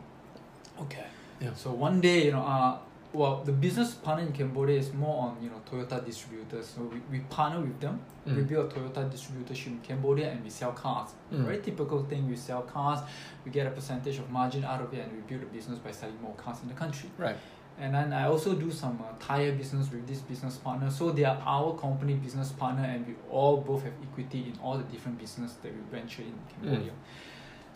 [0.82, 1.04] Okay.
[1.40, 1.54] Yeah.
[1.54, 2.78] So one day, you know, uh,
[3.12, 6.66] well, the business partner in Cambodia is more on you know Toyota distributors.
[6.66, 8.00] So we, we partner with them.
[8.26, 8.48] We Mm.
[8.48, 11.10] build a Toyota distributorship in Cambodia and we sell cars.
[11.32, 11.44] Mm.
[11.44, 12.28] Very typical thing.
[12.28, 13.00] We sell cars.
[13.44, 15.90] We get a percentage of margin out of it, and we build a business by
[15.92, 17.08] selling more cars in the country.
[17.16, 17.36] Right.
[17.80, 20.90] And then I also do some uh, tire business with this business partner.
[20.90, 24.76] So they are our company business partner, and we all both have equity in all
[24.76, 26.92] the different business that we venture in Cambodia.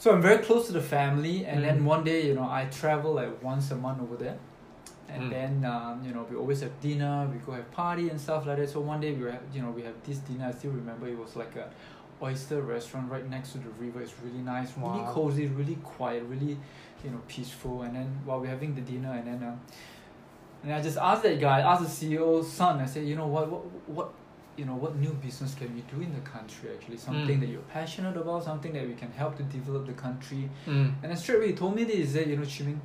[0.03, 1.85] So I'm very close to the family, and then Mm.
[1.85, 4.37] one day, you know, I travel like once a month over there,
[5.09, 5.31] and Mm.
[5.31, 8.57] then um, you know we always have dinner, we go have party and stuff like
[8.57, 8.69] that.
[8.69, 10.47] So one day we were, you know, we have this dinner.
[10.47, 11.71] I still remember it was like a
[12.21, 14.01] oyster restaurant right next to the river.
[14.03, 16.59] It's really nice, really cozy, really quiet, really,
[17.05, 17.83] you know, peaceful.
[17.83, 19.41] And then while we're having the dinner, and then.
[19.51, 19.57] Uh,
[20.65, 23.27] and I just asked that guy, I asked the CEO's son, I said, you know
[23.27, 24.13] what, what, what,
[24.57, 26.97] you know, what new business can we do in the country actually?
[26.99, 27.41] Something Mm.
[27.41, 30.49] that you're passionate about, something that we can help to develop the country.
[30.67, 30.95] Mm.
[31.03, 32.81] And then straight away he told me this, he said, you know, Chi Ming,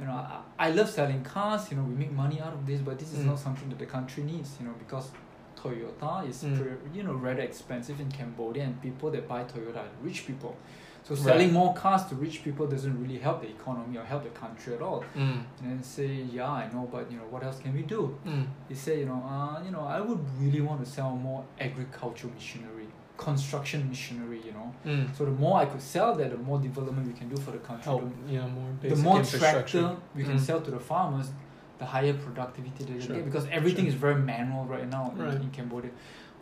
[0.00, 2.80] you know, I, I love selling cars, you know, we make money out of this,
[2.80, 3.26] but this is Mm.
[3.26, 5.10] not something that the country needs, you know, because
[5.56, 6.56] Toyota is, Mm.
[6.58, 10.56] pre- you know, rather expensive in Cambodia and people that buy Toyota are rich people.
[11.04, 11.24] So Right.
[11.24, 14.74] selling more cars to rich people doesn't really help the economy or help the country
[14.74, 15.02] at all.
[15.16, 15.40] Mm.
[15.60, 18.16] And then say, yeah, I know, but you know, what else can we do?
[18.24, 18.46] Mm.
[18.68, 22.32] He said, you know, uh, you know, I would really want to sell more agricultural
[22.32, 22.86] machinery,
[23.16, 24.72] construction machinery, you know.
[24.86, 25.12] Mm.
[25.16, 27.58] So the more I could sell that, the more development we can do for the
[27.58, 27.84] country.
[27.84, 28.02] Help.
[28.26, 28.46] The, Yeah.
[28.46, 30.40] More the more tractor we can Mm.
[30.48, 31.30] sell to the farmers,
[31.80, 33.16] the higher productivity they Sure.
[33.16, 33.94] get because everything Sure.
[33.94, 35.90] is very manual right now in- in, Cambodia.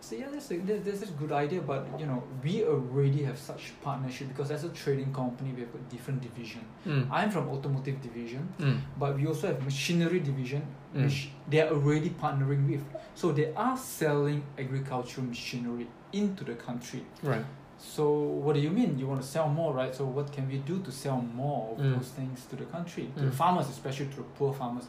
[0.02, 3.38] So yeah, that's a, that- that's a good idea, but you know, we already have
[3.38, 6.62] such partnership because as a trading company, we have a different division.
[6.86, 7.06] Mm.
[7.10, 8.78] I'm from automotive division, Mm.
[8.98, 10.62] but we also have machinery division
[10.94, 11.04] Mm.
[11.04, 12.82] which they are already partnering with
[13.14, 17.44] so they are selling agricultural machinery into the country Right.
[17.78, 18.10] so
[18.44, 20.80] what do you mean you want to sell more right so what can we do
[20.86, 21.94] to sell more of Mm.
[21.94, 24.86] those things to the country to the farmers especially to the poor farmers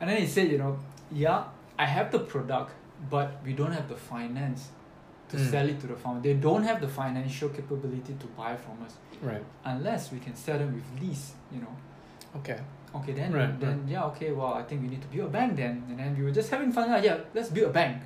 [0.00, 0.78] and then he said you know
[1.10, 1.42] yeah
[1.84, 2.70] i have the product
[3.10, 4.68] but we don't have the finance
[5.30, 5.50] to Mm.
[5.50, 8.94] sell it to the farmer they don't have the financial capability to buy from us
[9.22, 9.44] Right.
[9.64, 11.74] unless we can sell them with lease you know
[12.36, 12.58] Okay.
[12.96, 14.30] Okay, then Right, then yeah, okay.
[14.32, 16.48] Well, I think we need to build a bank then, and then we were just
[16.50, 16.86] having fun.
[16.90, 17.96] ah, Yeah, let's build a bank.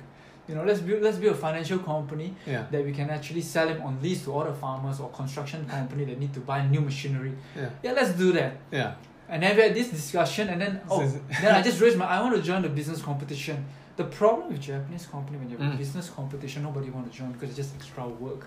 [0.47, 2.63] You know, let's build let's build a financial company Yeah.
[2.71, 6.17] that we can actually sell them on lease to other farmers or construction company that
[6.19, 7.33] need to buy new machinery.
[7.55, 7.69] Yeah.
[7.83, 8.51] Yeah, let's do that.
[8.71, 8.93] Yeah.
[9.31, 11.79] And then we had this discussion, and then oh, So is it- then I just
[11.81, 12.05] raised my.
[12.05, 13.57] I want to join the business competition.
[14.01, 15.77] The problem with Japanese company when you have Mm.
[15.83, 18.43] business competition, nobody want to join because it's just extra work.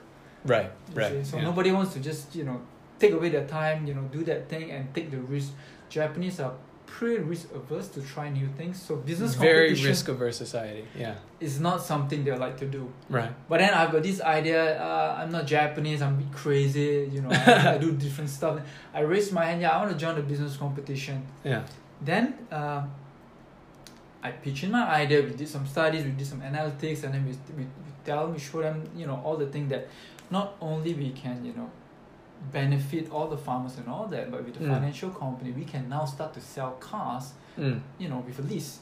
[0.53, 1.13] Right, right.
[1.13, 1.25] see.
[1.31, 1.51] So yeah.
[1.51, 2.59] nobody wants to just you know
[3.03, 5.51] take away their time, you know, do that thing and take the risk.
[5.97, 6.55] Japanese are
[6.87, 8.75] pretty risk averse to try new things.
[8.87, 10.85] So business Very risk averse society.
[11.05, 11.15] Yeah.
[11.49, 12.83] is not something they like to do.
[13.19, 13.33] Right.
[13.49, 14.61] But then I've got this idea.
[14.89, 15.99] Uh, I'm not Japanese.
[16.05, 16.93] I'm a bit crazy.
[17.15, 18.55] You know, I, I do different stuff.
[18.99, 19.61] I raised my hand.
[19.63, 21.17] Yeah, I want to join the business competition.
[21.45, 21.63] Yeah.
[22.11, 22.83] Then uh,
[24.23, 25.23] I pitch in my idea.
[25.23, 26.05] We did some studies.
[26.05, 29.07] We did some analytics, and then we we, we tell them, we show them, you
[29.07, 29.89] know, all the things that
[30.31, 31.71] not only we can, you know,
[32.53, 34.75] benefit all the farmers and all that, but with the Mm.
[34.75, 37.81] financial company, we can now start to sell cars, Mm.
[37.99, 38.79] you know, with a lease.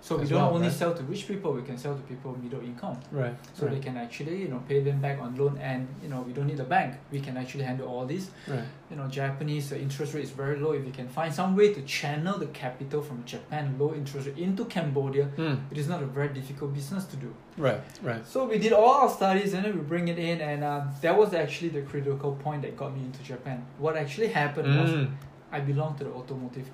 [0.00, 0.76] So we don't well, only right?
[0.76, 1.52] sell to rich people.
[1.52, 3.34] We can sell to people middle income Right.
[3.54, 3.74] so right.
[3.74, 6.46] they can actually you know pay them back on loan and you know we don't
[6.46, 8.64] need a bank we can actually handle all this Right.
[8.90, 11.72] you know japanese uh, interest rate is very low if you can find some way
[11.74, 15.56] to channel the capital from japan low interest rate into cambodia Mm.
[15.72, 17.80] it is not a very difficult business to do Right.
[18.02, 18.26] Right.
[18.26, 21.16] so we did all our studies and then we bring it in and uh, that
[21.16, 25.08] was actually the critical point that got me into japan what actually happened was Mm.
[25.52, 26.68] i belong to the automotive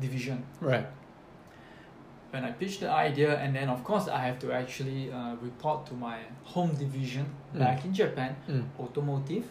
[0.00, 0.86] division Right.
[2.30, 5.86] when I pitched the idea, and then of course I have to actually uh, report
[5.86, 7.58] to my home division Mm.
[7.58, 8.64] back in Japan, Mm.
[8.78, 9.44] automotive,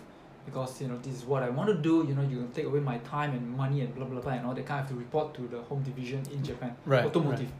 [0.46, 2.06] because you know this is what I want to do.
[2.08, 4.46] You know, you're gonna take away my time and money and blah blah blah and
[4.46, 4.82] all that kind.
[4.82, 7.52] of have to report to the home division in Japan, Right, automotive.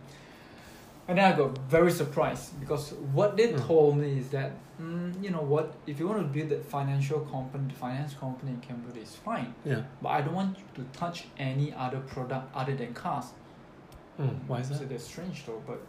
[1.08, 3.68] And then I got very surprised because what they Mm.
[3.68, 7.20] told me is that, mm, you know what, if you want to build that financial
[7.22, 9.84] company, the finance company in Cambodia is fine, Yeah.
[10.02, 13.26] but I don't want you to touch any other product other than cars.
[14.20, 14.48] Mm.
[14.48, 14.76] Why is that?
[14.76, 14.90] So that?
[14.90, 15.80] that's strange though, but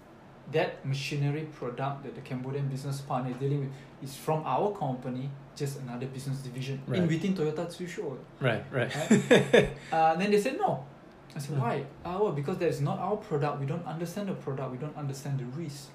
[0.52, 3.70] that machinery product that the Cambodian business partner is dealing with
[4.02, 8.16] is from our company, just another business division in within Toyota Tsusho.
[8.40, 8.62] Right.
[8.70, 8.92] Right.
[9.92, 10.84] Uh, then they said no.
[11.34, 11.84] I said why?
[12.04, 13.60] Uh, well, because that's not our product.
[13.60, 14.72] We don't understand the product.
[14.72, 15.88] We don't understand the risk.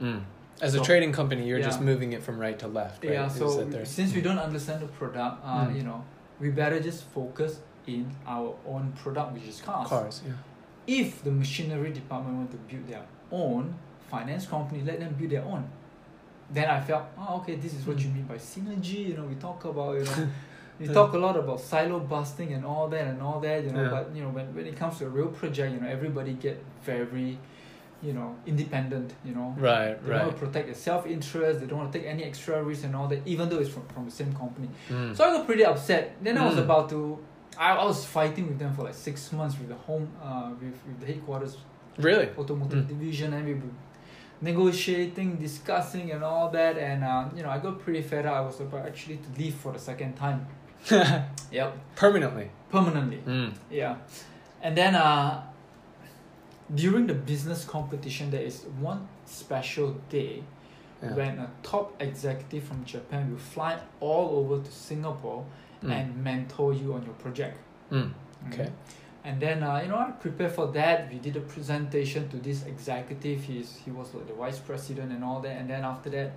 [0.00, 0.22] Mm.
[0.60, 3.04] As a trading company, you're just moving it from right to left.
[3.04, 3.12] Right?
[3.14, 3.28] Yeah.
[3.28, 5.76] So that there- since we don't understand the product, uh, Mm.
[5.76, 6.04] you know,
[6.40, 9.88] we better just focus in our own product, which is cars.
[9.88, 10.32] cars, yeah.
[10.86, 13.74] if the machinery department want to build their own
[14.10, 15.68] finance company, let them build their own.
[16.50, 18.14] Then I felt, oh, okay, this is what you Mm.
[18.14, 19.08] mean by synergy.
[19.08, 20.28] You know, we talk about, you know,
[20.78, 23.64] we talk a lot about silo busting and all that and all that.
[23.64, 23.90] You know, Yeah.
[23.90, 26.62] but you know, when, when it comes to a real project, you know, everybody get
[26.84, 27.38] very,
[28.02, 29.14] you know, independent.
[29.24, 29.94] You know, Right.
[30.04, 31.60] they want to protect their self interest.
[31.60, 33.86] They don't want to take any extra risk and all that, even though it's from,
[33.94, 34.68] from the same company.
[34.90, 35.16] Mm.
[35.16, 36.04] So I got pretty upset.
[36.22, 36.64] Then I was Mm.
[36.66, 37.18] about to.
[37.58, 40.76] I, I was fighting with them for like six months with the home, uh, with,
[40.86, 41.56] with the headquarters
[41.96, 42.28] really?
[42.36, 42.88] automotive Mm.
[42.88, 43.72] division, and we were
[44.42, 46.76] negotiating, discussing, and all that.
[46.78, 48.34] And uh, you know, I got pretty fed up.
[48.34, 50.46] I was about actually to leave for the second time.
[51.52, 52.50] Yep, Permanently.
[52.70, 53.18] permanently.
[53.26, 53.52] Mm.
[53.70, 53.96] Yeah,
[54.62, 55.42] and then uh,
[56.74, 60.42] during the business competition, there is one special day
[61.02, 61.14] Yeah.
[61.14, 65.44] when a top executive from Japan will fly all over to Singapore
[65.82, 65.90] Mm.
[65.92, 67.58] and mentor you on your project.
[67.92, 68.10] Mm.
[68.48, 68.70] Okay.
[69.24, 71.10] And then uh, you know I prepared for that.
[71.12, 73.44] We did a presentation to this executive.
[73.44, 75.54] He's he was like the vice president and all that.
[75.60, 76.30] And then after that,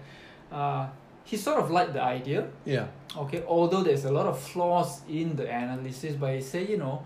[0.51, 0.87] uh,
[1.23, 2.47] he sort of liked the idea.
[2.65, 2.87] Yeah.
[3.17, 7.03] Okay, although there's a lot of flaws in the analysis, but he said you know,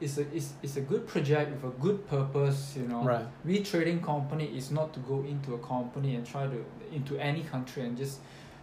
[0.00, 2.74] it's a it's, it's a good project with a good purpose.
[2.76, 3.26] You know, Right.
[3.44, 7.42] we trading company is not to go into a company and try to into any
[7.42, 8.18] country and just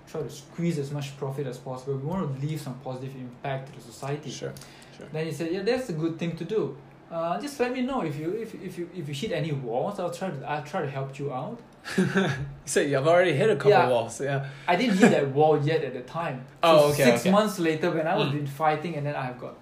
[0.08, 1.96] try to squeeze as much profit as possible.
[1.96, 4.30] We want to leave some positive impact to the society.
[4.30, 4.54] Sure.
[4.98, 5.08] Sure.
[5.14, 6.76] Then he said, "Yeah, that's a good thing to do.
[7.12, 10.00] Uh, just let me know if you if, if you if you hit any walls.
[10.00, 11.60] I'll try to I'll try to help you out.
[12.66, 13.90] So you've already hit a couple Yeah.
[13.90, 14.22] walls.
[14.22, 14.46] Yeah.
[14.68, 16.46] I didn't hit that wall yet at the time.
[16.64, 17.32] Oh, So okay, Six okay.
[17.32, 18.34] months later, when I was Mm.
[18.38, 19.56] been fighting, and then I've got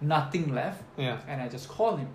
[0.00, 1.18] nothing left, Yeah.
[1.28, 2.08] and I just called him.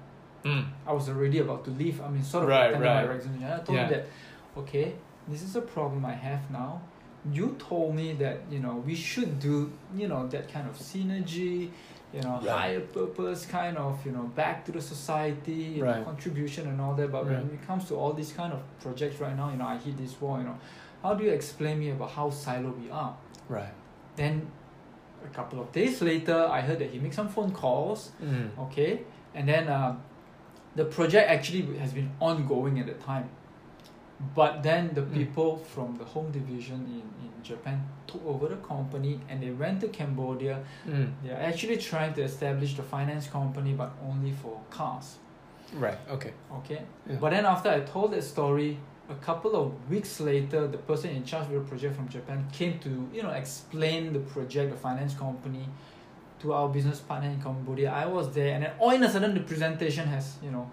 [0.44, 0.66] Mm.
[0.86, 2.02] I was already about to leave.
[2.02, 2.82] I mean, sort of Right, right.
[2.82, 3.52] my resignation.
[3.52, 3.84] I told Yeah.
[3.86, 4.06] him that,
[4.62, 4.88] okay,
[5.30, 6.82] this is a problem I have now.
[7.32, 11.70] You told me that you know we should do you know that kind of synergy,
[12.18, 12.60] you know Right.
[12.62, 16.94] higher purpose kind of you know back to the society, you know, contribution and all
[17.00, 17.10] that.
[17.16, 19.78] But when it comes to all these kind of projects right now, you know I
[19.86, 20.38] hit this wall.
[20.42, 20.58] You know,
[21.04, 23.14] how do you explain me about how silo we are?
[23.58, 23.74] Right.
[24.16, 24.34] Then,
[25.24, 28.50] a couple of days later, I heard that he made some phone calls Mm.
[28.66, 28.92] okay
[29.36, 29.96] and then uh,
[30.76, 33.28] the project actually has been ongoing at the time
[34.36, 35.14] but then the Mm.
[35.14, 37.78] people from the home division in, in japan
[38.08, 40.56] took over the company and they went to cambodia
[40.88, 41.12] Mm.
[41.24, 45.18] they're actually trying to establish the finance company but only for cars
[45.74, 45.98] Right.
[46.10, 46.34] Okay.
[46.60, 47.18] okay Yeah.
[47.22, 48.78] but then after i told that story
[49.10, 52.80] a couple of weeks later the person in charge of the project from japan came
[52.80, 55.66] to you know explain the project the finance company
[56.42, 59.34] to our business partner in cambodia i was there and then all in a sudden
[59.34, 60.66] the presentation has you know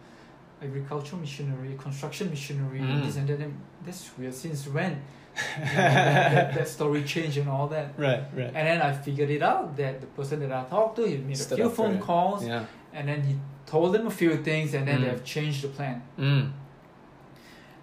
[0.64, 3.04] agricultural machinery, construction machinery, Mm.
[3.04, 3.38] this and that.
[3.38, 4.34] Then That's weird.
[4.34, 4.92] Since when?
[5.58, 7.86] You know, that, that, that story changed and all that.
[7.96, 8.52] Right, right.
[8.54, 11.36] And then I figured it out that the person that I talked to, he made
[11.36, 12.64] Stood a few phone calls, Yeah.
[12.92, 13.34] and then he
[13.66, 15.10] told them a few things, and then they Mm.
[15.10, 16.02] have changed the plan.
[16.18, 16.52] Mm.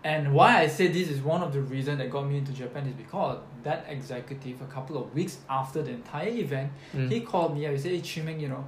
[0.03, 2.87] And why I say this is one of the reasons that got me into Japan
[2.87, 7.11] is because that executive, a couple of weeks after the entire event, Mm.
[7.11, 7.67] he called me.
[7.67, 8.65] I said, "Hey, Chimeng, you know,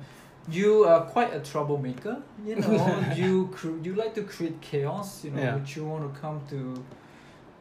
[0.49, 2.17] you are quite a troublemaker.
[2.45, 5.23] You know, you cr- you like to create chaos.
[5.23, 5.55] You know, Yeah.
[5.55, 6.83] would you want to come to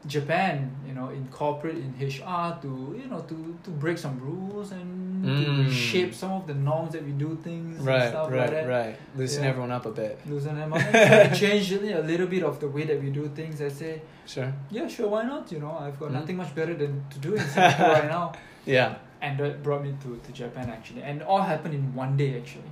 [0.06, 0.74] Japan?
[0.86, 5.28] You know, incorporate in HR to you know to to break some rules and to
[5.28, 5.64] Mm.
[5.66, 8.66] reshape some of the norms that we do things and Right, stuff right, like that."
[8.68, 8.96] right.
[9.16, 9.50] Loosen Yeah.
[9.50, 10.18] everyone up a bit.
[10.26, 13.62] Loosen them up to change a little bit of the way that we do things.
[13.62, 14.52] I say, Sure.
[14.70, 15.52] yeah, sure, why not?
[15.52, 16.14] You know, I've got Mm.
[16.20, 18.32] nothing much better than to do in Singapore right now.
[18.66, 18.96] Yeah.
[19.22, 21.02] And that brought me to, to Japan actually.
[21.02, 22.68] And it all happened in one day actually.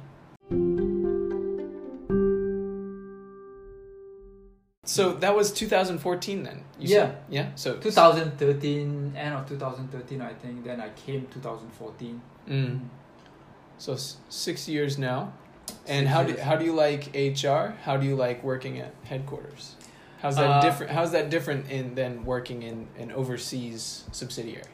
[4.85, 6.65] So that was 2014 then.
[6.79, 6.99] You Yeah.
[7.07, 7.17] Said?
[7.29, 7.47] Yeah.
[7.55, 10.65] So 2013, end of 2013, I think.
[10.65, 12.21] Then I came 2014.
[12.49, 12.81] Mm.
[13.79, 15.33] So s- six years now.
[15.87, 17.75] And Six how do how do you like HR?
[17.85, 19.77] How do you like working at headquarters?
[20.21, 20.93] How's that Uh, different?
[20.93, 24.65] How's that different in than working in an overseas subsidiary?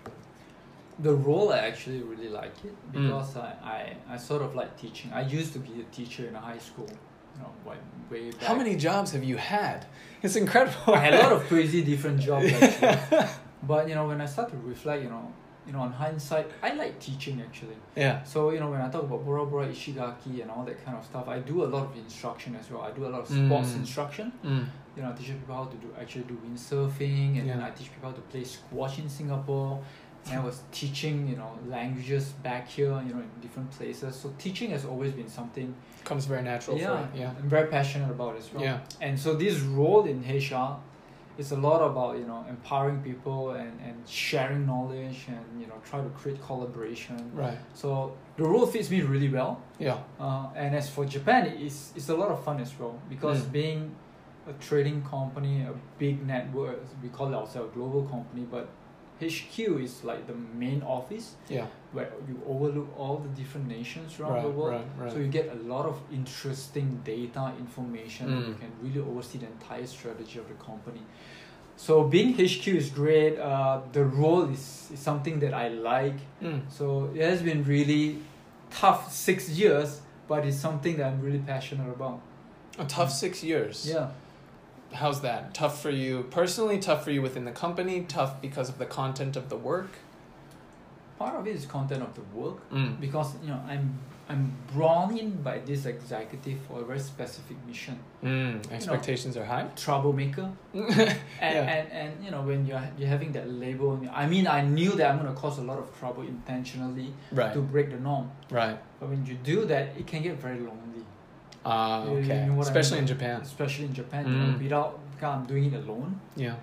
[0.98, 2.92] The role I actually really like it Mm.
[3.02, 3.50] because I,
[4.08, 5.12] I, I sort of like teaching.
[5.12, 6.88] I used to be a teacher in a high school,
[7.34, 7.76] you know, way,
[8.10, 8.42] way back.
[8.42, 9.84] How many jobs have you had?
[10.22, 10.94] It's incredible.
[10.94, 13.26] I had a lot of crazy different jobs actually.
[13.62, 15.30] but you know, when I start to reflect, you know,
[15.66, 17.76] you know, on hindsight, I like teaching actually.
[17.96, 18.22] yeah.
[18.22, 21.04] So you know, when I talk about Bora Bora Ishigaki and all that kind of
[21.04, 22.82] stuff, I do a lot of instruction as well.
[22.82, 23.80] I do a lot of sports Mm.
[23.82, 24.32] instruction.
[24.44, 24.64] Mm.
[24.96, 27.90] You know, I teach people how to do actually do windsurfing, and then I teach
[27.92, 29.82] people how to play squash in Singapore.
[30.30, 34.16] And I was teaching, you know, languages back here, you know, in different places.
[34.16, 37.06] So teaching has always been something Comes very natural yeah.
[37.14, 37.30] Yeah.
[37.38, 38.62] I'm very passionate about as well.
[38.62, 38.80] Yeah.
[39.00, 40.76] And so this role in HR
[41.38, 45.74] is a lot about, you know, empowering people and, and sharing knowledge and, you know,
[45.88, 47.30] try to create collaboration.
[47.34, 47.58] Right.
[47.74, 49.60] So the role fits me really well.
[49.78, 49.98] Yeah.
[50.18, 53.52] Uh, and as for Japan, it's, it's a lot of fun as well because Mm.
[53.52, 53.94] being
[54.48, 58.68] a trading company, a big network, we call ourselves a global company, but
[59.20, 61.66] HQ is like the main office Yeah.
[61.92, 64.42] where you overlook all the different nations around Right.
[64.42, 64.82] the world.
[64.98, 65.04] Right.
[65.04, 65.12] Right.
[65.12, 68.60] So you get a lot of interesting data information and you Mm.
[68.60, 71.00] can really oversee the entire strategy of the company.
[71.76, 73.38] So being HQ is great.
[73.38, 76.18] Uh, the role is, is something that I like.
[76.42, 76.60] Mm.
[76.70, 78.18] So it has been really
[78.70, 82.20] tough six years, but it's something that I'm really passionate about.
[82.78, 83.86] A tough six years.
[83.88, 84.08] Yeah.
[84.96, 85.54] How's that?
[85.54, 89.36] Tough for you personally, tough for you within the company, tough because of the content
[89.36, 89.90] of the work?
[91.18, 93.00] Part of it is content of the work Mm.
[93.00, 97.96] because you know I'm I'm brought in by this executive for a very specific mission.
[98.24, 98.72] Mm.
[98.72, 99.66] Expectations are high?
[99.76, 100.50] Troublemaker.
[100.74, 101.74] and, Yeah.
[101.74, 103.88] and and you know when you're you're having that label
[104.22, 107.52] i mean i knew that i'm going to cause a lot of trouble intentionally Right.
[107.54, 108.76] to break the norm Right.
[108.98, 111.02] but when you do that it can get very lonely
[111.68, 112.46] Ah, You- you okay.
[112.46, 113.08] know what I Especially mean?
[113.08, 113.36] in Japan.
[113.50, 114.62] especially in japan you know Mm.
[114.64, 116.10] without God, i'm doing it alone
[116.44, 116.54] Yeah.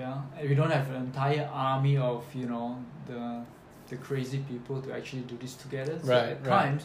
[0.00, 2.66] yeah and we don't have an entire army of you know
[3.10, 3.20] the
[3.90, 6.56] the crazy people to actually do this together so Right, at right.
[6.58, 6.82] times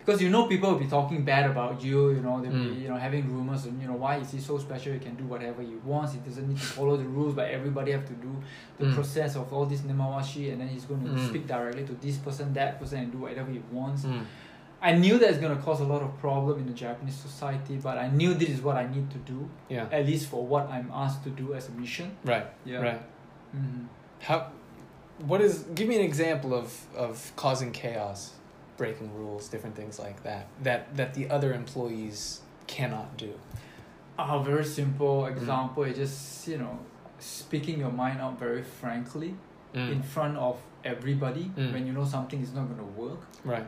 [0.00, 2.68] because you know people will be talking bad about you you know they'll Mm.
[2.74, 5.14] be you know having rumors and you know why is he so special he can
[5.22, 8.16] do whatever he wants he doesn't need to follow the rules but everybody have to
[8.26, 8.32] do
[8.80, 8.94] the Mm.
[8.98, 11.28] process of all this nemawashi and then he's going to Mm.
[11.30, 14.22] speak directly to this person that person and do whatever he wants Mm.
[14.82, 17.96] I knew that's going to cause a lot of problem in the japanese society but
[17.98, 19.86] i knew this is what i need to do Yeah.
[19.90, 22.46] at least for what i'm asked to do as a mission Right.
[22.64, 23.02] yeah Right.
[23.52, 23.84] hmm
[24.20, 24.38] How?
[25.30, 25.64] What is?
[25.74, 28.32] Give me an example of of causing chaos,
[28.76, 30.44] breaking rules, different things like that.
[30.62, 33.32] That that the other employees cannot do.
[34.18, 36.74] A very simple example is just you know
[37.18, 39.32] speaking your mind out very frankly
[39.74, 39.92] Mm.
[39.92, 41.72] in front of everybody Mm.
[41.72, 43.20] when you know something is not going to work.
[43.44, 43.66] Right.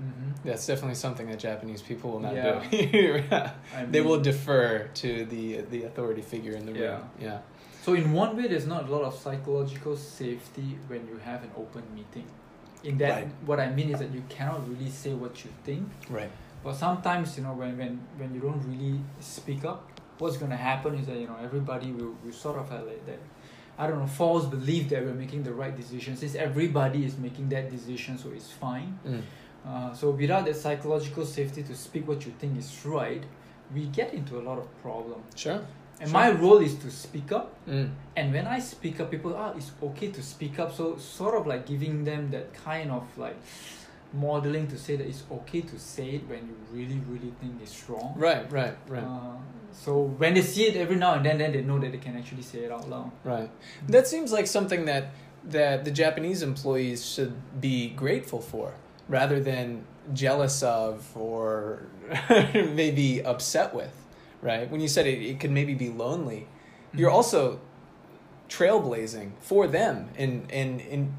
[0.00, 0.48] Mm-hmm.
[0.48, 2.62] That's definitely something that Japanese people will not Yeah.
[2.70, 3.22] do.
[3.30, 7.02] I they will defer to the the authority figure in the room.
[7.20, 7.38] Yeah.
[7.82, 11.50] So in one way, there's not a lot of psychological safety when you have an
[11.56, 12.26] open meeting.
[12.84, 13.28] In that, Right.
[13.46, 15.88] what I mean is that you cannot really say what you think.
[16.08, 16.30] Right.
[16.62, 19.80] But sometimes, you know, when, when, when you don't really speak up,
[20.18, 23.04] what's going to happen is that, you know, everybody will, will sort of have like
[23.06, 23.18] that,
[23.78, 26.16] I don't know, false belief that we're making the right decision.
[26.16, 28.98] Since everybody is making that decision, so it's fine.
[29.06, 29.22] Mm.
[29.66, 33.22] Uh, so without that psychological safety to speak what you think is right,
[33.74, 35.22] we get into a lot of problem.
[35.34, 35.60] Sure.
[36.00, 36.20] And Sure.
[36.20, 37.54] my role is to speak up.
[37.68, 37.90] Mm.
[38.16, 40.72] And when I speak up, people, ah, it's okay to speak up.
[40.74, 43.36] So sort of like giving them that kind of like,
[44.12, 47.90] modeling to say that it's okay to say it when you really really think it's
[47.90, 48.14] wrong.
[48.16, 49.36] Right, right, right, Uh,
[49.70, 52.16] so when they see it every now and then, then they know that they can
[52.16, 53.10] actually say it out loud.
[53.24, 53.50] right.
[53.86, 55.10] That seems like something that
[55.44, 58.72] that the Japanese employees should be grateful for,
[59.08, 59.84] rather than
[60.14, 61.82] jealous of or
[62.54, 63.92] maybe upset with.
[64.42, 64.70] Right.
[64.70, 66.46] When you said it, it could maybe be lonely.
[66.94, 67.14] You're Mhm.
[67.14, 67.60] also
[68.48, 71.12] trailblazing for them and in in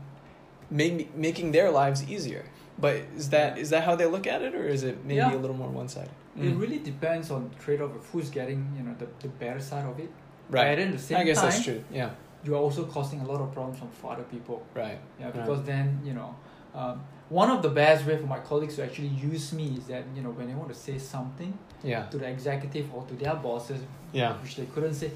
[0.71, 2.43] make, making their lives easier.
[2.77, 5.35] But is that is that how they look at it, or is it maybe Yeah.
[5.35, 6.11] a little more one sided?
[6.39, 9.85] It really depends on trade off of who's getting you know the, the better side
[9.85, 10.09] of it.
[10.49, 10.75] right.
[10.77, 11.83] But at the same I guess time, that's true.
[11.91, 12.09] Yeah.
[12.45, 14.63] you're also causing a lot of problems for other people.
[14.73, 14.97] Right.
[15.19, 15.33] Yeah, Right.
[15.35, 16.33] because then you know,
[16.76, 20.03] um, one of the best way for my colleagues to actually use me is that
[20.15, 21.53] you know when they want to say something
[21.84, 22.05] Yeah.
[22.11, 24.34] to the executive or to their bosses, Yeah.
[24.41, 25.11] which they couldn't say,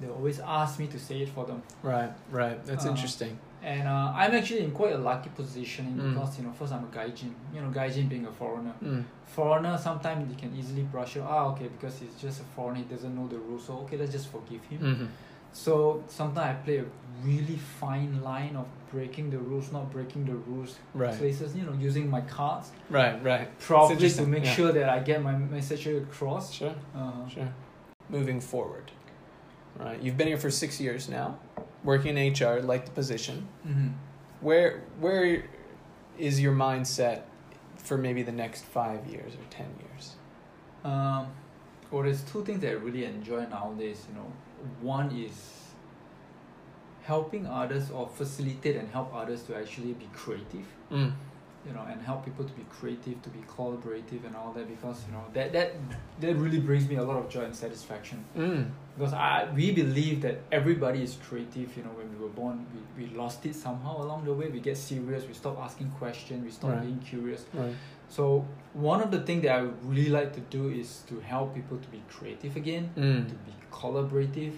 [0.00, 1.62] they always ask me to say it for them.
[1.82, 2.10] Right.
[2.30, 2.58] Right.
[2.66, 3.38] That's Uh, interesting.
[3.62, 6.14] And uh, I'm actually in quite a lucky position Mm.
[6.14, 8.74] because you know first I'm a gaijin, you know gaijin being a foreigner.
[8.82, 9.04] Mm.
[9.26, 11.22] Foreigner sometimes they can easily brush it.
[11.24, 13.64] Ah, okay, because he's just a foreigner, he doesn't know the rules.
[13.66, 14.80] So okay, let's just forgive him.
[14.80, 15.06] hmm
[15.52, 16.84] So sometimes I play a
[17.22, 20.78] really fine line of breaking the rules, not breaking the rules.
[20.94, 21.16] Right.
[21.16, 23.22] Places, you know, using my cards Right.
[23.22, 23.48] Right.
[23.58, 24.52] probably to make yeah.
[24.54, 26.52] sure that I get my message across.
[26.52, 26.74] Sure.
[26.94, 27.48] Uh, Sure.
[28.08, 28.90] Moving forward.
[29.78, 30.00] Right.
[30.02, 31.38] You've been here for six years now,
[31.84, 33.48] working in HR, like the position.
[33.66, 33.92] mhm.
[34.40, 35.44] Where where
[36.18, 37.22] is your mindset
[37.76, 40.16] for maybe the next five years or ten years?
[40.84, 41.28] Um,
[41.90, 44.04] well, there's two things that I really enjoy nowadays.
[44.08, 44.32] You know,
[44.80, 45.58] one is
[47.02, 50.66] helping others or facilitate and help others to actually be creative.
[50.90, 51.12] Mm.
[51.64, 54.66] You know, and help people to be creative, to be collaborative, and all that.
[54.68, 55.74] Because you know that that
[56.20, 58.24] that really brings me a lot of joy and satisfaction.
[58.36, 58.68] Mm.
[58.98, 61.76] Because I we believe that everybody is creative.
[61.76, 64.48] You know, when we were born, we, we lost it somehow along the way.
[64.48, 65.24] We get serious.
[65.24, 66.42] We stop asking questions.
[66.44, 66.82] We stop Right.
[66.82, 67.44] being curious.
[67.54, 67.74] Right.
[68.16, 68.44] So
[68.90, 69.60] one of the things that I
[69.92, 73.28] really like to do is to help people to be creative again, Mm.
[73.32, 74.54] to be collaborative,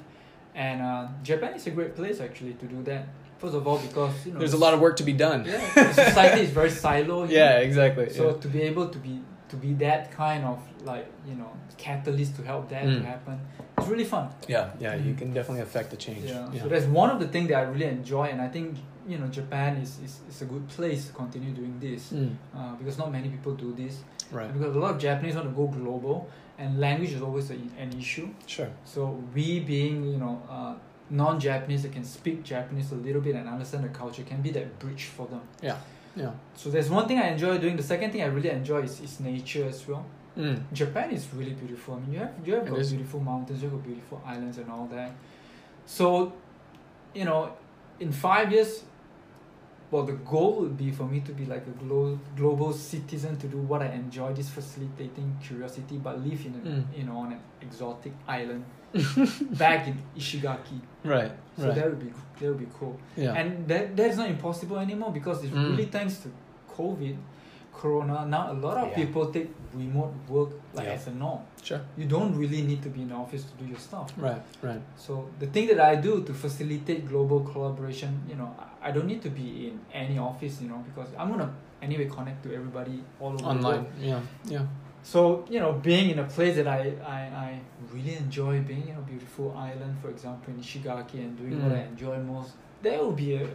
[0.67, 3.03] and uh, Japan is a great place actually to do that.
[3.39, 5.41] First of all, because you know There's a lot of work to be done.
[5.45, 7.17] yeah, society is very silo.
[7.25, 7.69] you Yeah, know.
[7.69, 8.07] exactly.
[8.19, 8.41] So yeah.
[8.45, 9.15] to be able to be
[9.53, 10.59] to be that kind of
[10.91, 11.51] like you know
[11.87, 12.99] catalyst to help that Mm.
[12.99, 13.37] to happen,
[13.79, 14.27] it's really fun.
[14.55, 15.19] yeah, yeah, you Mm.
[15.21, 16.27] can definitely affect the change.
[16.31, 16.49] Yeah.
[16.53, 16.63] Yeah.
[16.63, 18.69] So that's one of the things that I really enjoy, and I think
[19.07, 22.35] you know Japan is, is, is a good place to continue doing this Mm.
[22.57, 24.03] uh, because not many people do this.
[24.33, 24.51] Right.
[24.53, 26.29] Because a lot of Japanese want to go global,
[26.59, 28.29] and language is always a, an issue.
[28.47, 28.71] Sure.
[28.85, 30.75] So we being you know uh,
[31.11, 34.79] non-Japanese that can speak Japanese a little bit and understand the culture can be that
[34.79, 35.43] bridge for them.
[35.63, 35.77] Yeah.
[36.17, 36.31] Yeah.
[36.55, 37.77] So there's one thing I enjoy doing.
[37.77, 40.05] The second thing I really enjoy is, is nature as well.
[40.39, 40.63] Mm.
[40.73, 41.95] Japan is really beautiful.
[41.95, 42.91] I mean, you have you have It got is.
[42.93, 45.11] beautiful mountains, you have got beautiful islands and all that.
[45.87, 46.33] So,
[47.15, 47.53] you know,
[48.01, 48.83] in five years,
[49.91, 53.47] well, the goal would be for me to be like a glo- global citizen to
[53.47, 56.85] do what I enjoy, this facilitating curiosity, but live in a, Mm.
[56.99, 58.65] you know on an exotic island,
[59.59, 60.81] back in Ishigaki.
[61.05, 61.33] Right.
[61.59, 61.75] So right.
[61.75, 62.99] that would be that would be cool.
[63.17, 63.35] yeah.
[63.35, 65.71] And that that's not impossible anymore because it's Mm.
[65.71, 66.29] really thanks to
[66.77, 67.17] COVID,
[67.73, 68.27] Corona.
[68.27, 68.97] Now a lot of Yeah.
[69.05, 70.93] people take remote work like Yeah.
[70.95, 71.41] as a norm.
[71.63, 71.81] sure.
[71.97, 74.13] You don't really need to be in the office to do your stuff.
[74.19, 74.43] Right.
[74.63, 74.83] Right.
[74.97, 78.51] So the thing that I do to facilitate global collaboration, you know,
[78.89, 82.43] I- don't need to be in any office, you know, because I'm gonna anyway connect
[82.45, 83.63] to everybody all over the Online.
[83.83, 83.87] world.
[84.01, 84.21] Yeah.
[84.45, 84.67] Yeah.
[85.03, 87.61] So you know, being in a place that I, I, I
[87.93, 91.79] really enjoy, being in a beautiful island, for example, in Ishigaki, and doing what Mm.
[91.81, 92.51] I enjoy most,
[92.83, 93.47] there will be a,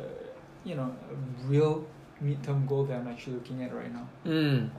[0.64, 1.16] you know, a
[1.48, 1.86] real
[2.24, 4.08] midterm goal that I'm actually looking at right now.
[4.26, 4.70] Mm.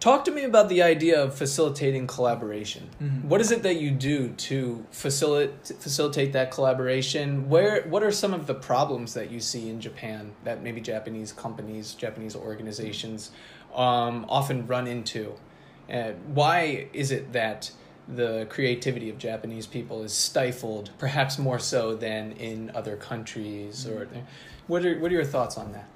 [0.00, 2.90] Talk to me about the idea of facilitating collaboration.
[3.00, 3.24] Mhm.
[3.24, 7.48] What is it that you do to facilitate facilitate that collaboration?
[7.48, 11.32] Where what are some of the problems that you see in Japan that maybe Japanese
[11.32, 13.30] companies, Japanese organizations
[13.74, 15.34] um, often run into?
[15.92, 17.70] Uh, why is it that
[18.06, 23.86] the creativity of Japanese people is stifled, perhaps more so than in other countries?
[23.86, 24.08] Or
[24.66, 25.88] what are what are your thoughts on that?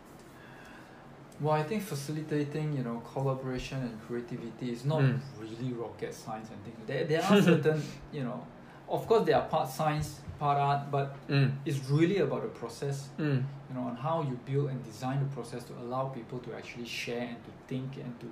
[1.41, 5.21] Well, I think facilitating, you know, collaboration and creativity is not Mm.
[5.39, 6.79] really rocket science and things.
[6.87, 7.81] There, there are certain,
[8.13, 8.45] you know,
[8.89, 11.53] of course there are part science, part art, but Mm.
[11.65, 13.45] it's really about the process, Mm.
[13.69, 16.87] you know, on how you build and design the process to allow people to actually
[16.87, 18.27] share and to think and to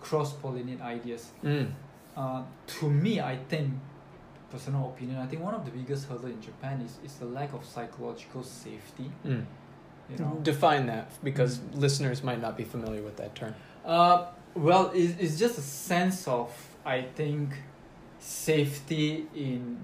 [0.00, 1.30] cross pollinate ideas.
[1.44, 1.70] Mm.
[2.16, 3.72] Uh, to me, I think,
[4.50, 7.52] personal opinion, I think one of the biggest hurdle in Japan is, is the lack
[7.52, 9.10] of psychological safety.
[10.10, 13.54] You know, Define that because listeners might not be familiar with that term.
[13.84, 16.50] Uh, well, it's, it's just a sense of,
[16.84, 17.50] I think,
[18.20, 19.78] safety in,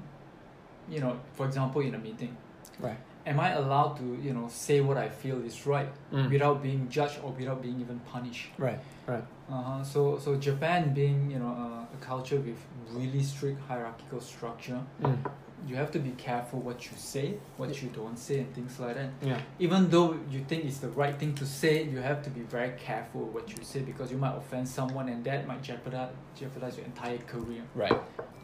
[0.89, 2.37] you know, for example, in a meeting.
[2.81, 2.97] Right.
[3.27, 6.31] am I allowed to you know say what I feel is right Mm.
[6.35, 8.49] without being judged or without being even punished?
[8.59, 8.81] Right.
[9.07, 9.25] Right.
[9.51, 9.85] Uh-huh.
[9.85, 12.59] So so Japan being you know a, a culture with
[12.99, 15.19] really strict hierarchical structure, Mm.
[15.67, 18.95] You have to be careful what you say, what you don't say, and things like
[18.97, 19.11] that.
[19.23, 19.41] Yeah.
[19.59, 22.73] Even though you think it's the right thing to say, you have to be very
[22.79, 26.87] careful what you say because you might offend someone, and that might jeopardize jeopardize your
[26.87, 27.63] entire career.
[27.75, 27.93] Right.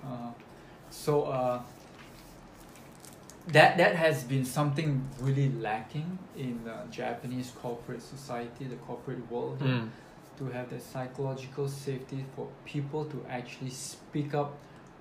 [0.05, 0.31] Uh,
[0.91, 1.61] so uh,
[3.49, 9.59] that that has been something really lacking in the Japanese corporate society, the corporate world,
[9.61, 9.89] Mm.
[10.39, 14.51] to have the psychological safety for people to actually speak up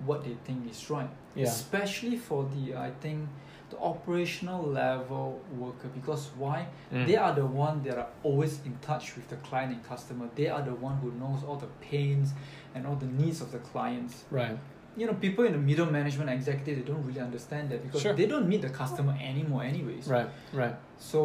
[0.06, 1.10] what they think is right.
[1.38, 1.46] Yeah.
[1.48, 3.28] Especially for the I think
[3.70, 6.58] the operational level worker because why
[6.92, 7.06] Mm.
[7.06, 10.48] they are the one that are always in touch with the client and customer they
[10.54, 12.28] are the one who knows all the pains
[12.74, 14.56] and all the needs of the clients Right.
[14.96, 18.14] you know people in the middle management executive they don't really understand that because Sure.
[18.20, 20.28] they don't meet the customer anymore anyways Right.
[20.62, 20.74] Right.
[21.10, 21.18] so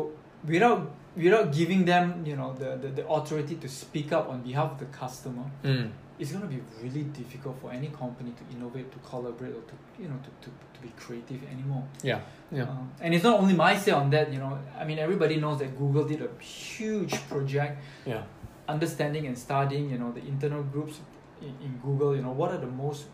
[0.53, 0.81] without
[1.15, 4.79] without giving them you know the, the, the authority to speak up on behalf of
[4.83, 5.91] the customer Mm.
[6.19, 9.75] It's going to be really difficult for any company to innovate to collaborate or to
[10.01, 12.19] you know to, to, to be creative anymore Yeah.
[12.51, 12.63] Yeah.
[12.63, 15.57] um, and it's not only my say on that you know i mean everybody knows
[15.59, 18.23] that google did a huge project Yeah.
[18.67, 20.99] understanding and studying you know the internal groups
[21.41, 23.05] in, in google you know what are the most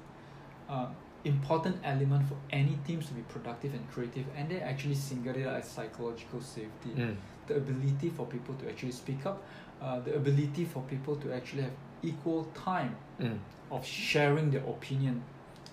[0.70, 0.88] uh,
[1.26, 5.46] important element for any teams to be productive and creative and they actually singled it
[5.48, 7.16] out as psychological safety Mm.
[7.48, 9.42] the ability for people to actually speak up
[9.82, 13.38] uh, the ability for people to actually have equal time Mm.
[13.72, 15.22] of sharing their opinion.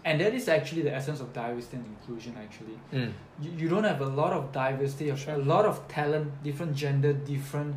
[0.04, 2.78] And that is actually the essence of diversity and inclusion actually.
[2.92, 3.12] Mm.
[3.40, 7.12] you, you don't have a lot of diversity of a lot of talent different gender
[7.12, 7.74] different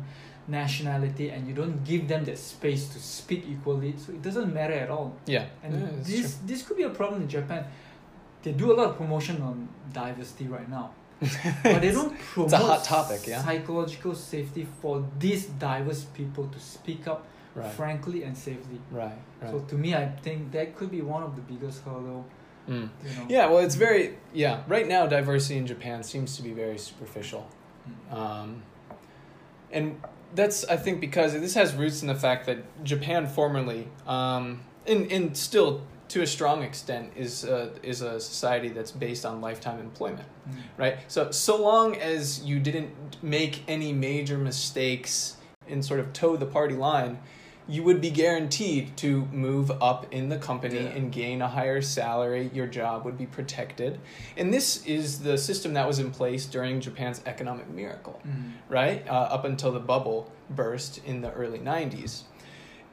[0.48, 3.94] nationality and you don't give them that space to speak equally.
[3.96, 5.14] So it doesn't matter at all.
[5.26, 5.46] Yeah.
[5.62, 7.64] and Yeah, this this could be a problem in japan.
[8.42, 10.90] They do a lot of promotion on diversity right now.
[11.62, 13.42] But they don't promote hot topic, yeah?
[13.44, 17.20] psychological safety for these diverse people to speak up
[17.54, 17.72] Right.
[17.72, 19.12] frankly and safely Right.
[19.42, 19.50] Right.
[19.50, 22.24] so to me i think that could be one of the biggest hurdle
[22.68, 22.88] Mm.
[23.04, 24.62] you know Yeah, well, it's very yeah.
[24.68, 27.48] Right now, diversity in Japan seems to be very superficial,
[27.88, 28.14] Mm.
[28.16, 28.62] um,
[29.72, 30.00] and
[30.34, 35.10] that's I think because this has roots in the fact that Japan formerly, um, and
[35.10, 39.80] and still to a strong extent, is a, is a society that's based on lifetime
[39.80, 40.28] employment.
[40.48, 40.54] Mm.
[40.76, 40.96] right?
[41.08, 42.90] So so long as you didn't
[43.22, 45.36] make any major mistakes
[45.68, 47.18] and sort of toe the party line,
[47.70, 50.88] you would be guaranteed to move up in the company Yeah.
[50.96, 52.50] and gain a higher salary.
[52.52, 54.00] Your job would be protected,
[54.36, 58.52] and this is the system that was in place during Japan's economic miracle Mm.
[58.68, 59.06] right?
[59.08, 62.24] Uh, up until the bubble burst in the early 90s.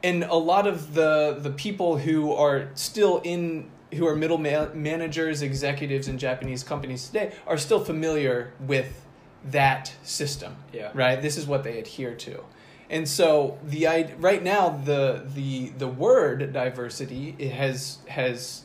[0.04, 4.68] And a lot of the, the people who are still in, who are middle ma-
[4.76, 9.04] managers, executives in Japanese companies today, are still familiar with
[9.44, 11.20] that system, yeah right?
[11.22, 12.44] This is what they adhere to.
[12.90, 18.64] And so the i- right now the the the word diversity it has has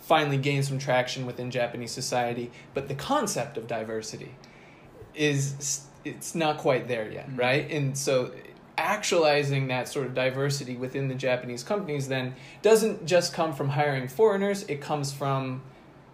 [0.00, 4.34] finally gained some traction within Japanese society, but the concept of diversity
[5.14, 7.38] is it's not quite there yet, Mm.
[7.38, 7.70] right?
[7.70, 8.32] And so
[8.76, 14.08] actualizing that sort of diversity within the Japanese companies then doesn't just come from hiring
[14.08, 15.62] foreigners, it comes from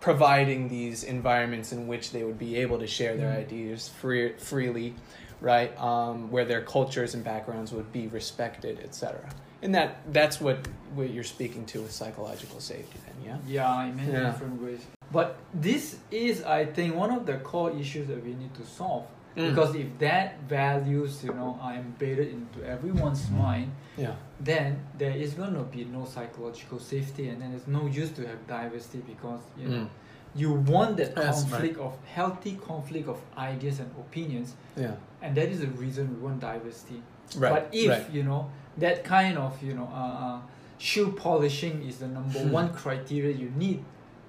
[0.00, 3.38] providing these environments in which they would be able to share their Mm.
[3.40, 4.94] ideas free, freely,
[5.40, 5.76] right?
[5.80, 9.20] Um, where their cultures and backgrounds would be respected, etc.
[9.62, 10.58] And that that's what
[10.94, 13.38] what you're speaking to with psychological safety, then, yeah.
[13.46, 14.30] Yeah, in many Yeah.
[14.30, 14.80] different ways.
[15.12, 19.06] But this is, I think, one of the core issues that we need to solve.
[19.36, 19.50] Mm.
[19.50, 23.38] Because if that values, you know, are embedded into everyone's Mm.
[23.38, 24.14] mind, Yeah.
[24.40, 28.26] then there is going to be no psychological safety, and then there's no use to
[28.26, 29.88] have diversity because you know Mm.
[30.34, 34.94] you want that conflict of healthy conflict of ideas and opinions, Yeah.
[35.22, 37.02] And that is the reason we want diversity.
[37.36, 37.50] Right.
[37.52, 38.10] But if right.
[38.10, 40.40] you know that kind of you know uh, uh,
[40.78, 42.50] shoe polishing is the number Hmm.
[42.50, 43.84] one criteria you need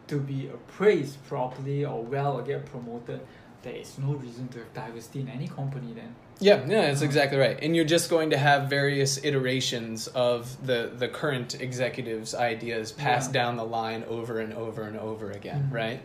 [0.08, 3.22] to be appraised properly or well or get promoted,
[3.64, 6.14] there is no reason to have diversity in any company then.
[6.39, 7.58] Yeah, yeah, that's Uh, exactly right.
[7.62, 13.30] And you're just going to have various iterations of the the current executives' ideas passed
[13.34, 13.42] Yeah.
[13.44, 15.74] down the line over and over and over again, Mhm.
[15.76, 16.02] right?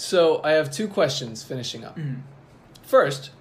[0.00, 1.98] So I have two questions finishing up.
[1.98, 2.22] Mm.
[2.82, 3.32] First,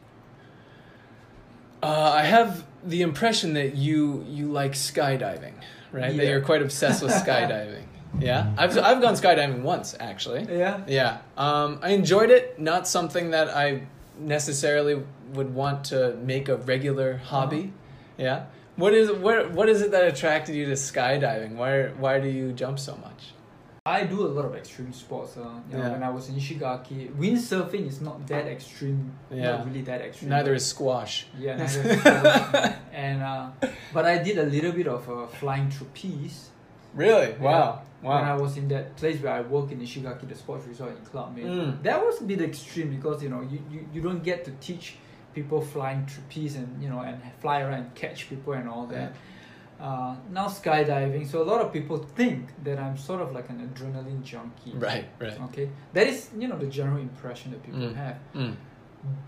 [1.82, 5.54] uh, I have the impression that you you like skydiving,
[5.94, 6.16] right?
[6.18, 7.86] That you're quite obsessed with skydiving.
[8.20, 10.48] Yeah, I've I've gone skydiving once actually.
[10.50, 10.82] Yeah.
[10.86, 12.60] Yeah, um, I enjoyed it.
[12.60, 13.84] Not something that I
[14.20, 15.02] necessarily
[15.36, 17.72] would want to make a regular hobby.
[18.18, 18.48] Yeah.
[18.76, 21.56] What is what what is it that attracted you to skydiving?
[21.56, 23.32] Why why do you jump so much?
[23.96, 25.32] I do a lot of extreme sports.
[25.38, 25.92] Uh, you know, Yeah.
[25.96, 29.02] When I was in Ishigaki, windsurfing is not that extreme.
[29.32, 29.52] Yeah.
[29.52, 30.30] Not really that extreme.
[30.36, 31.14] Neither is squash.
[31.46, 32.74] Yeah, neither is squash.
[33.06, 33.50] and uh,
[33.96, 36.40] but I did a little bit of uh, flying trapeze
[36.94, 37.30] Really?
[37.32, 37.42] Yeah.
[37.42, 37.82] Wow.
[38.02, 41.06] when I was in that place where I work in Ishigaki, the sports resort in
[41.06, 41.46] Club Med.
[41.46, 41.84] Mm.
[41.84, 44.96] That was a bit extreme because you know you, you, you don't get to teach
[45.34, 49.14] people flying trapeze and you know and fly around and catch people and all that.
[49.80, 53.60] Uh, now skydiving, so a lot of people think that I'm sort of like an
[53.68, 54.74] adrenaline junkie.
[54.74, 55.06] Right.
[55.20, 55.40] Right.
[55.48, 57.96] Okay, that is you know the general impression that people Mm.
[57.96, 58.18] have.
[58.36, 58.56] Mm.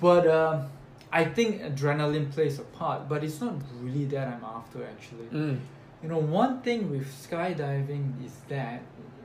[0.01, 0.67] But um,
[1.11, 5.27] I think adrenaline plays a part, but it's not really that I'm after actually.
[5.31, 5.59] Mm.
[6.03, 8.81] You know, one thing with skydiving is that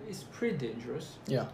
[0.09, 1.17] it's pretty dangerous.
[1.27, 1.47] Yeah.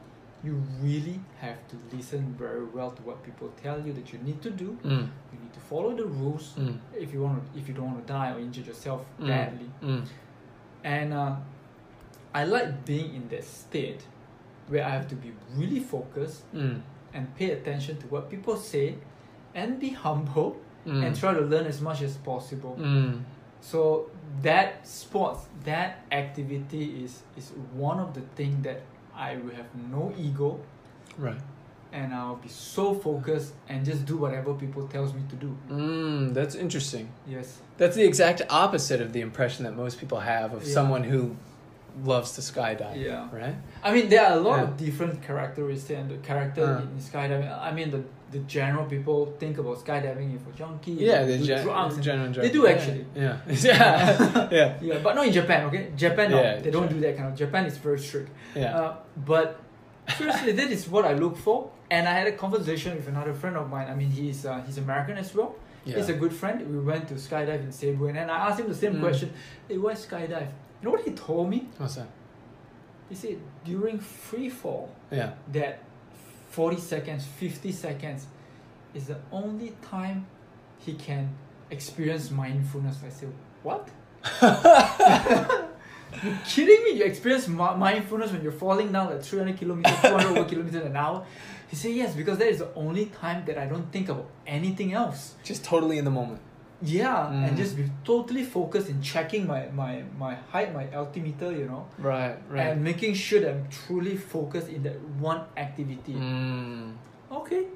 [0.45, 4.43] You really have to listen very well to what people tell you that you need
[4.43, 4.77] to do.
[4.85, 5.09] Mm.
[5.33, 5.39] You
[5.73, 6.77] follow the rules Mm.
[7.05, 9.27] if you want to, if you don't want to die or injure yourself Mm.
[9.29, 9.69] badly.
[9.83, 10.05] Mm.
[10.85, 11.37] And uh,
[12.35, 14.03] I like being in that state
[14.69, 16.81] where I have to be really focused Mm.
[17.15, 18.87] and pay attention to what people say
[19.55, 20.51] and be humble
[20.87, 21.05] Mm.
[21.07, 22.75] and try to learn as much as possible.
[22.79, 23.21] Mm.
[23.61, 24.11] So
[24.43, 27.53] that sports, that activity is is
[27.89, 28.81] one of the things that
[29.29, 30.59] I will have no ego
[31.19, 31.41] Right.
[31.93, 35.57] And I'll be so focused and just do whatever people tells me to do.
[35.71, 36.35] Mm.
[36.35, 37.09] That's interesting.
[37.27, 37.59] Yes.
[37.77, 40.73] That's the exact opposite of the impression that most people have of Yeah.
[40.75, 41.37] someone who
[42.05, 42.97] loves to skydive.
[42.97, 43.29] Yeah.
[43.31, 43.55] Right.
[43.85, 44.65] I mean there are a lot Yeah.
[44.65, 46.83] of different characteristics and the character Uh.
[46.83, 47.51] in, in skydiving.
[47.69, 51.23] I mean the the general people think about skydiving for junkie, Yeah.
[51.25, 53.05] The do gen- drugs general They do actually.
[53.15, 53.37] Yeah.
[53.47, 54.49] Yeah.
[54.59, 54.73] yeah.
[54.81, 55.83] yeah, but not in Japan, okay?
[55.95, 57.35] Japan, no, Yeah, they don't do that kind of.
[57.45, 58.31] Japan is very strict.
[58.55, 58.79] Yeah.
[58.79, 58.97] Uh,
[59.33, 59.61] but
[60.17, 61.71] seriously, that is what I look for.
[61.91, 63.89] And I had a conversation with another friend of mine.
[63.89, 65.55] I mean, he's uh, he's American as well.
[65.85, 65.97] yeah.
[65.97, 66.57] He's a good friend.
[66.71, 69.01] We went to skydive in Cebu, and I asked him the same Mm.
[69.01, 69.33] question.
[69.69, 70.49] Hey, why skydive?
[70.81, 71.69] You know what he told me?
[71.79, 72.09] What's that?
[73.09, 75.33] He said during free fall, Yeah.
[75.53, 75.81] that
[76.51, 78.27] forty seconds, fifty seconds,
[78.95, 80.27] is the only time
[80.79, 81.29] he can
[81.71, 82.99] experience mindfulness.
[83.05, 83.33] I said,
[83.63, 83.89] what?
[86.23, 86.91] you kidding me?
[86.99, 91.25] You experience mindfulness when you're falling down like 300 kilometers, 200 over kilometers an hour?
[91.69, 94.93] He said, yes, because that is the only time that I don't think about anything
[94.93, 95.35] else.
[95.43, 96.41] Just totally in the moment.
[96.85, 97.57] Yeah, and Mm.
[97.57, 102.37] just be totally focused in checking my, my, my height, my altimeter, you know, Right.
[102.51, 102.67] Right.
[102.67, 106.15] and making sure that I'm truly focused in that one activity.
[106.15, 106.93] Mm.
[107.31, 107.67] Okay,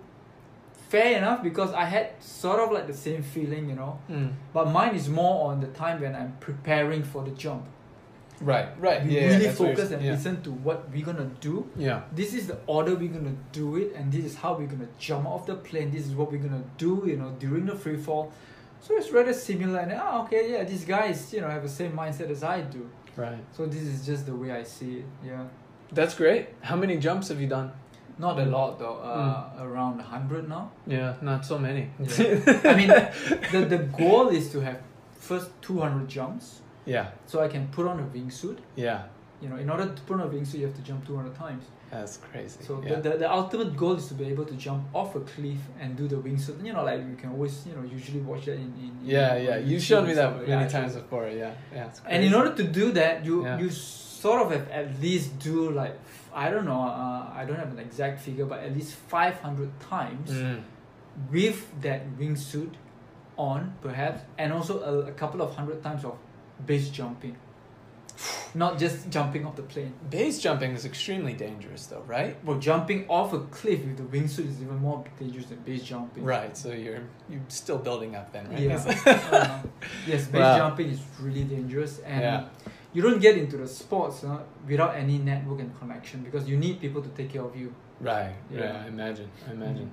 [0.88, 4.32] fair enough because I had sort of like the same feeling, you know, Mm.
[4.52, 7.64] but mine is more on the time when I'm preparing for the jump.
[8.40, 8.68] Right.
[8.80, 9.04] Right.
[9.04, 9.28] We yeah.
[9.28, 10.12] really focus and yeah.
[10.12, 11.68] listen to what we're gonna do.
[11.76, 12.02] Yeah.
[12.12, 15.26] This is the order we're gonna do it, and this is how we're gonna jump
[15.26, 15.90] off the plane.
[15.90, 18.32] This is what we're gonna do, you know, during the free fall.
[18.80, 21.92] So it's rather similar, and oh, okay, yeah, these guys, you know, have the same
[21.92, 22.88] mindset as I do.
[23.16, 23.38] Right.
[23.52, 25.04] So this is just the way I see it.
[25.24, 25.44] Yeah,
[25.90, 26.48] That's great.
[26.60, 27.72] How many jumps have you done?
[28.18, 28.96] not a lot though.
[28.96, 30.70] Uh, Around hundred now.
[30.86, 31.90] Yeah, not so many.
[32.00, 32.60] Yeah.
[32.64, 32.88] I mean,
[33.52, 34.80] the the goal is to have
[35.18, 37.10] first two hundred jumps, yeah.
[37.26, 38.58] so I can put on a wingsuit.
[38.76, 39.02] Yeah.
[39.42, 41.34] You know, in order to put on a wingsuit, you have to jump two hundred
[41.34, 41.64] times.
[41.90, 42.58] That's crazy.
[42.66, 42.96] So yeah.
[42.96, 45.96] the, the, the ultimate goal is to be able to jump off a cliff and
[45.96, 46.64] do the wingsuit.
[46.64, 48.72] You know, like you can always, you know, usually watch that in.
[48.84, 49.56] in in yeah, on yeah.
[49.58, 51.28] You showed me that many Yeah, times before.
[51.28, 51.86] Yeah, yeah.
[51.86, 53.58] It's And in order to do that, you Yeah.
[53.60, 55.94] you sort of have at least do like
[56.34, 59.70] I don't know, uh, I don't have an exact figure, but at least five hundred
[59.80, 60.60] times Mm.
[61.30, 62.72] with that wingsuit
[63.38, 66.16] on, perhaps, and also a, a couple of hundred times of
[66.64, 67.36] base jumping,
[68.54, 69.92] not just jumping off the plane.
[70.10, 72.36] Base jumping is extremely dangerous, though, right?
[72.44, 76.24] Well, jumping off a cliff with the wingsuit is even more dangerous than base jumping.
[76.24, 76.56] Right.
[76.56, 78.60] So you're you're still building up then, right?
[78.60, 78.78] Yeah.
[79.36, 79.62] Uh,
[80.06, 80.56] yes, base Wow.
[80.58, 82.44] jumping is really dangerous, and Yeah.
[82.94, 86.80] you don't get into the sports uh, without any network and connection because you need
[86.80, 87.74] people to take care of you.
[88.00, 88.34] right.
[88.50, 88.60] Yeah.
[88.60, 88.82] Yeah.
[88.84, 89.28] I imagine.
[89.48, 89.90] I imagine.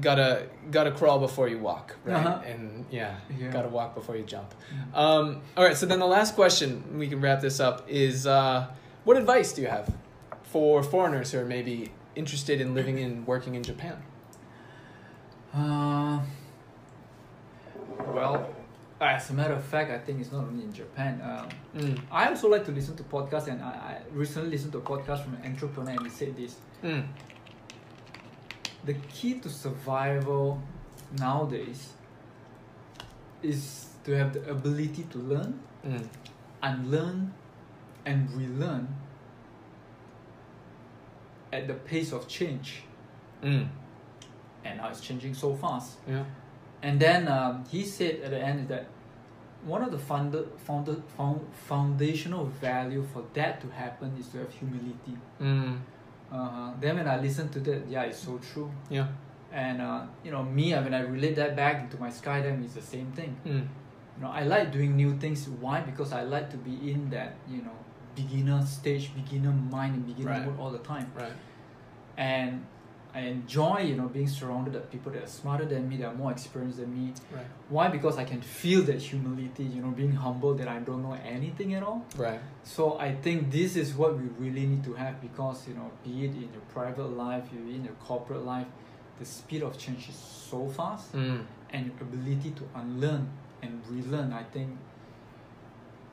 [0.00, 2.16] Gotta gotta crawl before you walk, right?
[2.26, 2.42] Uh-huh.
[2.46, 3.48] And yeah, Yeah.
[3.50, 4.52] gotta walk before you jump.
[4.94, 4.98] Mm.
[4.98, 5.76] Um, all right.
[5.76, 8.66] So then the last question we can wrap this up is: uh,
[9.04, 9.92] What advice do you have
[10.42, 13.96] for foreigners who are maybe interested in living and working in Japan?
[15.54, 16.20] Uh,
[18.14, 18.48] well,
[19.00, 21.20] as a matter of fact, I think it's not only in Japan.
[21.22, 21.48] Um,
[21.78, 22.00] Mm.
[22.10, 25.22] I also like to listen to podcasts, and I, I recently listened to a podcast
[25.22, 27.06] from an entrepreneur, and he said this: Mm.
[28.84, 30.60] The key to survival
[31.18, 31.92] nowadays
[33.42, 36.08] is to have the ability to learn, Mm.
[36.62, 37.32] unlearn,
[38.04, 38.88] and relearn
[41.52, 42.82] at the pace of change.
[43.42, 43.68] Mm.
[44.64, 45.98] And now it's changing so fast.
[46.06, 46.24] Yeah.
[46.82, 48.86] And then um, he said at the end that
[49.64, 50.88] one of the founder, found,
[51.66, 55.16] foundational value for that to happen is to have humility.
[55.40, 55.78] Mm.
[56.32, 56.70] Uh-huh.
[56.80, 58.70] Then when I listen to that, yeah, it's so true.
[58.90, 59.08] Yeah.
[59.52, 62.64] And uh, you know, me, I mean, I relate that back into my skydiving.
[62.64, 63.36] It's the same thing.
[63.46, 63.66] Mm.
[64.16, 65.48] You know, I like doing new things.
[65.48, 65.80] Why?
[65.80, 67.72] Because I like to be in that you know
[68.14, 70.44] beginner stage, beginner mind, and beginner Right.
[70.46, 71.10] mode all the time.
[71.14, 71.32] Right.
[72.18, 72.66] And
[73.18, 76.18] I enjoy you know being surrounded by people that are smarter than me, that are
[76.24, 77.06] more experienced than me.
[77.36, 77.46] Right.
[77.76, 77.86] Why?
[77.96, 79.64] Because I can feel that humility.
[79.74, 82.00] You know, being humble that I don't know anything at all.
[82.16, 82.40] Right.
[82.74, 86.14] So I think this is what we really need to have because you know, be
[86.26, 88.68] it in your private life, you in your corporate life,
[89.18, 90.18] the speed of change is
[90.50, 91.40] so fast, Mm.
[91.74, 93.24] and your ability to unlearn
[93.62, 94.68] and relearn, I think,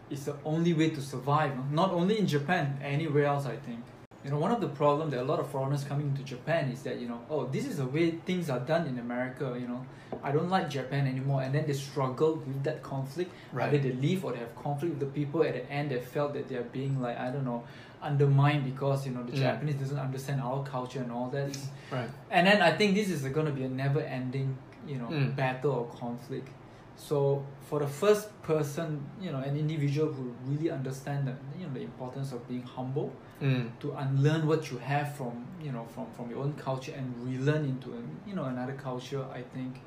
[0.10, 1.52] is the only way to survive.
[1.72, 3.46] Not only in Japan, anywhere else.
[3.46, 3.82] I think.
[4.26, 6.82] You know, one of the problems that a lot of foreigners coming into Japan is
[6.82, 9.56] that you know, oh, this is the way things are done in America.
[9.62, 9.86] You know,
[10.24, 13.32] I don't like Japan anymore, and then they struggle with that conflict.
[13.54, 13.68] Right.
[13.72, 15.44] Either they leave or they have conflict with the people.
[15.44, 17.64] At the end, they felt that they are being like I don't know,
[18.02, 19.42] undermined because you know the Mm.
[19.46, 21.56] Japanese doesn't understand our culture and all that.
[21.92, 22.10] Right.
[22.32, 24.58] and then I think this is going to be a never-ending,
[24.88, 25.36] you know, Mm.
[25.36, 26.50] battle or conflict.
[26.98, 31.74] So for the first person, you know, an individual who really understand that, you know,
[31.74, 33.12] the importance of being humble,
[33.42, 33.70] Mm.
[33.82, 37.66] to unlearn what you have from, you know, from from your own culture and relearn
[37.66, 37.90] into,
[38.26, 39.82] you know, another culture, I think,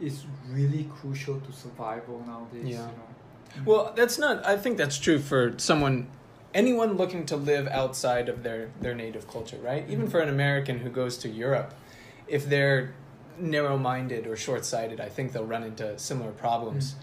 [0.00, 2.74] is really crucial to survival nowadays.
[2.74, 2.86] Yeah.
[2.90, 3.62] You know.
[3.64, 4.44] Well, that's not.
[4.44, 6.08] I think that's true for someone,
[6.52, 9.84] anyone looking to live outside of their their native culture, right?
[9.88, 10.10] Even Mhm.
[10.10, 11.72] for an American who goes to Europe,
[12.28, 12.92] if they're
[13.38, 16.94] narrow-minded or short-sighted, I think they'll run into similar problems.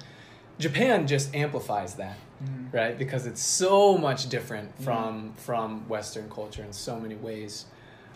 [0.60, 2.74] Japan just amplifies that, Mm.
[2.74, 2.98] right?
[2.98, 4.86] Because it's so much different Yeah.
[4.86, 7.66] from from Western culture in so many ways.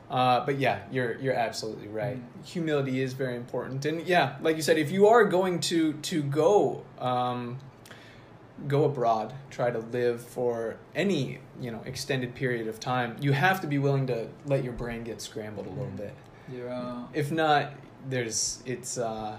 [0.09, 2.17] Uh, but yeah, you're you're absolutely right.
[2.17, 2.45] Mm.
[2.45, 6.21] Humility is very important, and yeah, like you said, if you are going to to
[6.23, 7.57] go um,
[8.67, 13.59] go abroad, try to live for any you know extended period of time, you have
[13.61, 15.97] to be willing to let your brain get scrambled a little Mm.
[15.97, 16.13] bit.
[16.51, 17.03] Yeah.
[17.13, 17.71] If not,
[18.07, 19.37] there's it's uh,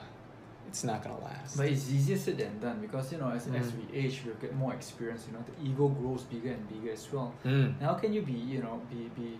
[0.69, 1.57] it's not gonna last.
[1.57, 3.91] But it's easier said than done because you know as, as Mm.
[3.93, 5.25] we age we get more experience.
[5.27, 7.33] You know the ego grows bigger and bigger as well.
[7.45, 7.67] Mm.
[7.79, 9.39] And how can you be you know be be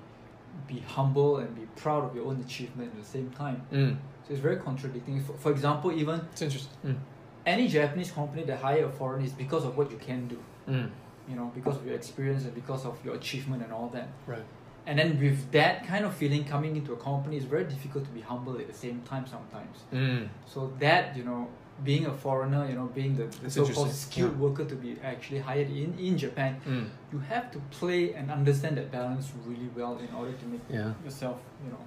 [0.67, 3.61] be humble and be proud of your own achievement at the same time?
[3.73, 3.97] Mm.
[4.25, 5.23] So it's very contradicting.
[5.23, 6.73] For, for example, even It's interesting.
[6.85, 6.97] Mm.
[7.45, 10.39] any Japanese company that hire a foreigner is because of what you can do.
[10.69, 10.91] Mm.
[11.29, 14.09] You know because of your experience and because of your achievement and all that.
[14.27, 14.45] Right.
[14.87, 18.11] And then with that kind of feeling coming into a company, it's very difficult to
[18.11, 19.77] be humble at the same time sometimes.
[19.93, 20.29] Mm.
[20.47, 21.49] So that you know,
[21.85, 24.39] being a foreigner, you know, being the, the so-called skilled yeah.
[24.45, 26.87] worker to be actually hired in in Japan, Mm.
[27.13, 30.93] you have to play and understand that balance really well in order to make Yeah.
[31.05, 31.85] yourself, you know,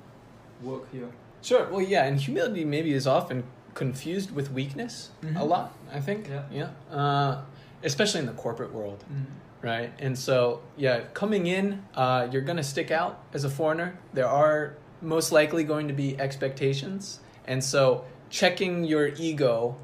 [0.72, 1.10] work here.
[1.42, 1.64] Sure.
[1.72, 3.44] Well, yeah, and humility maybe is often
[3.74, 5.48] confused with weakness a Mhm.
[5.48, 5.72] lot.
[5.98, 6.28] I think.
[6.28, 6.44] Yeah.
[6.52, 6.98] Yeah.
[7.00, 7.42] Uh,
[7.84, 9.26] especially in the corporate world, Mm.
[9.62, 9.92] Right?
[10.00, 14.00] And so, yeah, coming in, uh, you're gonna stick out as a foreigner.
[14.14, 19.76] There are most likely going to be expectations, and so checking your ego,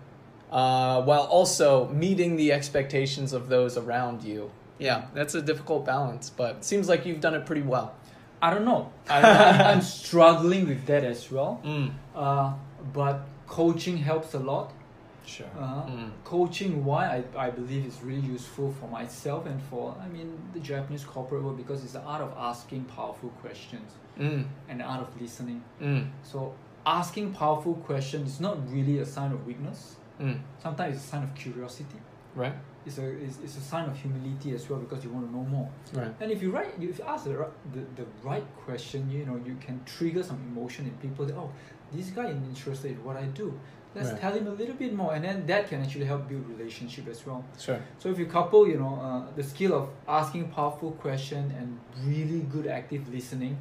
[0.52, 4.52] uh, while also meeting the expectations of those around you.
[4.78, 7.96] Yeah, that's a difficult balance, but it seems like you've done it pretty well.
[8.42, 8.92] I don't know.
[9.10, 11.62] I, I'm, I'm struggling with that as well.
[11.64, 11.94] Mm.
[12.14, 12.54] Uh,
[12.94, 14.72] but coaching helps a lot.
[15.26, 15.48] Sure.
[15.60, 16.12] Uh, Mm.
[16.24, 20.60] Coaching, why I, I believe is really useful for myself and for I mean the
[20.60, 24.46] Japanese corporate world because it's the art of asking powerful questions Mm.
[24.70, 25.62] and the art of listening.
[25.82, 26.10] Mm.
[26.24, 26.54] So
[26.86, 29.96] asking powerful questions is not really a sign of weakness.
[30.22, 30.40] Mm.
[30.62, 32.00] Sometimes it's a sign of curiosity.
[32.36, 32.54] Right.
[32.86, 35.44] It's a it's, it's a sign of humility as well because you want to know
[35.44, 35.70] more.
[35.94, 36.14] Right.
[36.22, 39.56] And if you write, if you ask the, the the right question, you know you
[39.66, 41.26] can trigger some emotion in people.
[41.26, 41.50] That, oh,
[41.92, 43.48] this guy is interested in what I do.
[43.96, 44.20] Let's Right.
[44.22, 47.26] tell him a little bit more, and then that can actually help build relationship as
[47.26, 47.44] well.
[47.58, 47.80] Sure.
[47.98, 52.42] So if you couple, you know, uh, the skill of asking powerful question and really
[52.42, 53.58] good active listening,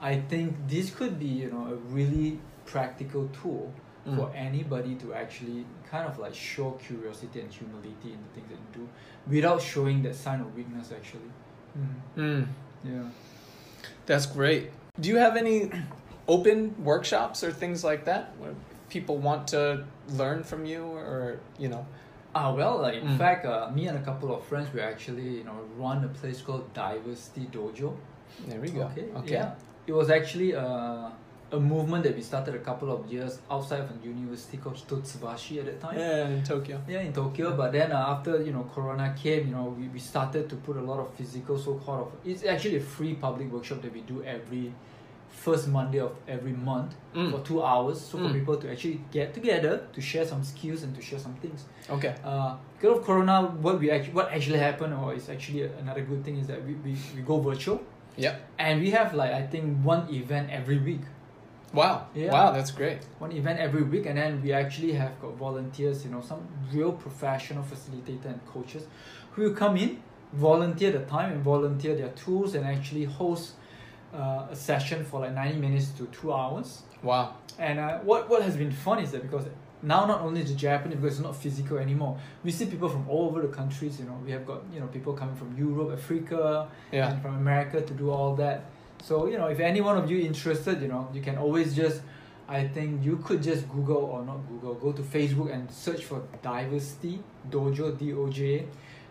[0.00, 3.72] I think this could be, you know, a really practical tool
[4.16, 4.36] for Mm.
[4.48, 8.70] anybody to actually kind of like show curiosity and humility in the things that you
[8.80, 8.88] do,
[9.34, 10.90] without showing that sign of weakness.
[10.92, 11.30] Actually.
[12.16, 12.46] Mm.
[12.84, 13.02] Yeah.
[14.06, 14.70] That's great.
[15.00, 15.70] Do you have any
[16.28, 18.32] open workshops or things like that
[18.88, 21.84] people want to learn from you or, you know?
[22.34, 23.18] Ah well, like, in Mm.
[23.18, 26.42] fact, uh, me and a couple of friends we actually you know run a place
[26.42, 27.94] called Diversity Dojo.
[28.46, 28.82] There we go.
[28.82, 29.06] Okay.
[29.20, 29.32] Okay.
[29.34, 29.54] Yeah.
[29.86, 31.08] It was actually uh,
[31.52, 35.58] a movement that we started a couple of years outside of a university called Hitotsubashi
[35.60, 35.98] at that time.
[35.98, 36.76] Yeah, in Tokyo.
[36.86, 37.56] Yeah, in Tokyo.
[37.56, 40.76] But then uh, after you know Corona came, you know we, we started to put
[40.76, 44.22] a lot of physical so-called of it's actually a free public workshop that we do
[44.24, 44.74] every
[45.46, 47.30] first Monday of every month Mm.
[47.32, 48.32] for two hours, so for Mm.
[48.38, 51.60] people to actually get together to share some skills and to share some things.
[51.96, 52.12] Okay.
[52.30, 53.36] Uh, because of Corona,
[53.66, 56.72] what we actually what actually happened, or is actually another good thing, is that we,
[56.86, 57.78] we, we go virtual
[58.24, 58.34] Yep.
[58.64, 61.04] and we have like I think one event every week.
[61.80, 61.96] Wow.
[62.14, 62.32] Yeah.
[62.36, 62.98] Wow, that's great.
[63.26, 66.40] one event every week and then we actually have got volunteers you know some
[66.74, 68.82] real professional facilitator and coaches
[69.32, 69.90] who will come in
[70.32, 73.46] volunteer the time and volunteer their tools and actually host
[74.14, 77.34] uh, a session for like 90 minutes to two hours Wow.
[77.58, 79.46] and uh, what, what has been fun is that because
[79.82, 83.26] now not only the Japanese because it's not physical anymore we see people from all
[83.28, 86.68] over the countries you know we have got you know people coming from Europe Africa
[86.92, 87.10] Yeah.
[87.10, 88.64] and from America to do all that.
[89.02, 92.00] So you know, if any one of you interested, you know, you can always just,
[92.48, 96.22] I think you could just Google or not Google, go to Facebook and search for
[96.42, 98.66] Diversity Dojo D O J, A,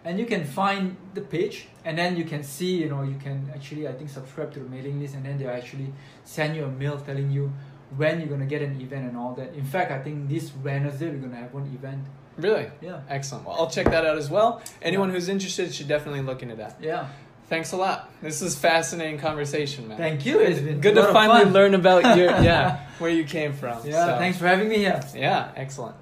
[0.06, 3.52] and you can find the page, and then you can see, you know, you can
[3.54, 5.92] actually I think subscribe to the mailing list, and then they'll actually
[6.24, 7.52] send you a mail telling you
[7.98, 9.54] when you're gonna get an event and all that.
[9.54, 12.06] In fact, I think this Wednesday we're gonna have one event.
[12.38, 12.68] Really?
[12.82, 13.02] Yeah.
[13.10, 13.46] Excellent.
[13.46, 14.62] Well, I'll check that out as well.
[14.82, 16.78] Anyone who's interested should definitely look into that.
[16.82, 17.08] Yeah.
[17.48, 18.12] Thanks a lot.
[18.22, 19.98] This is fascinating conversation, man.
[19.98, 20.40] Thank you.
[20.40, 23.86] It's been Good to finally learn about your yeah where you came from.
[23.86, 24.06] Yeah.
[24.06, 25.02] So, Thanks for having me here.
[25.16, 25.52] Yeah.
[25.56, 25.96] Excellent.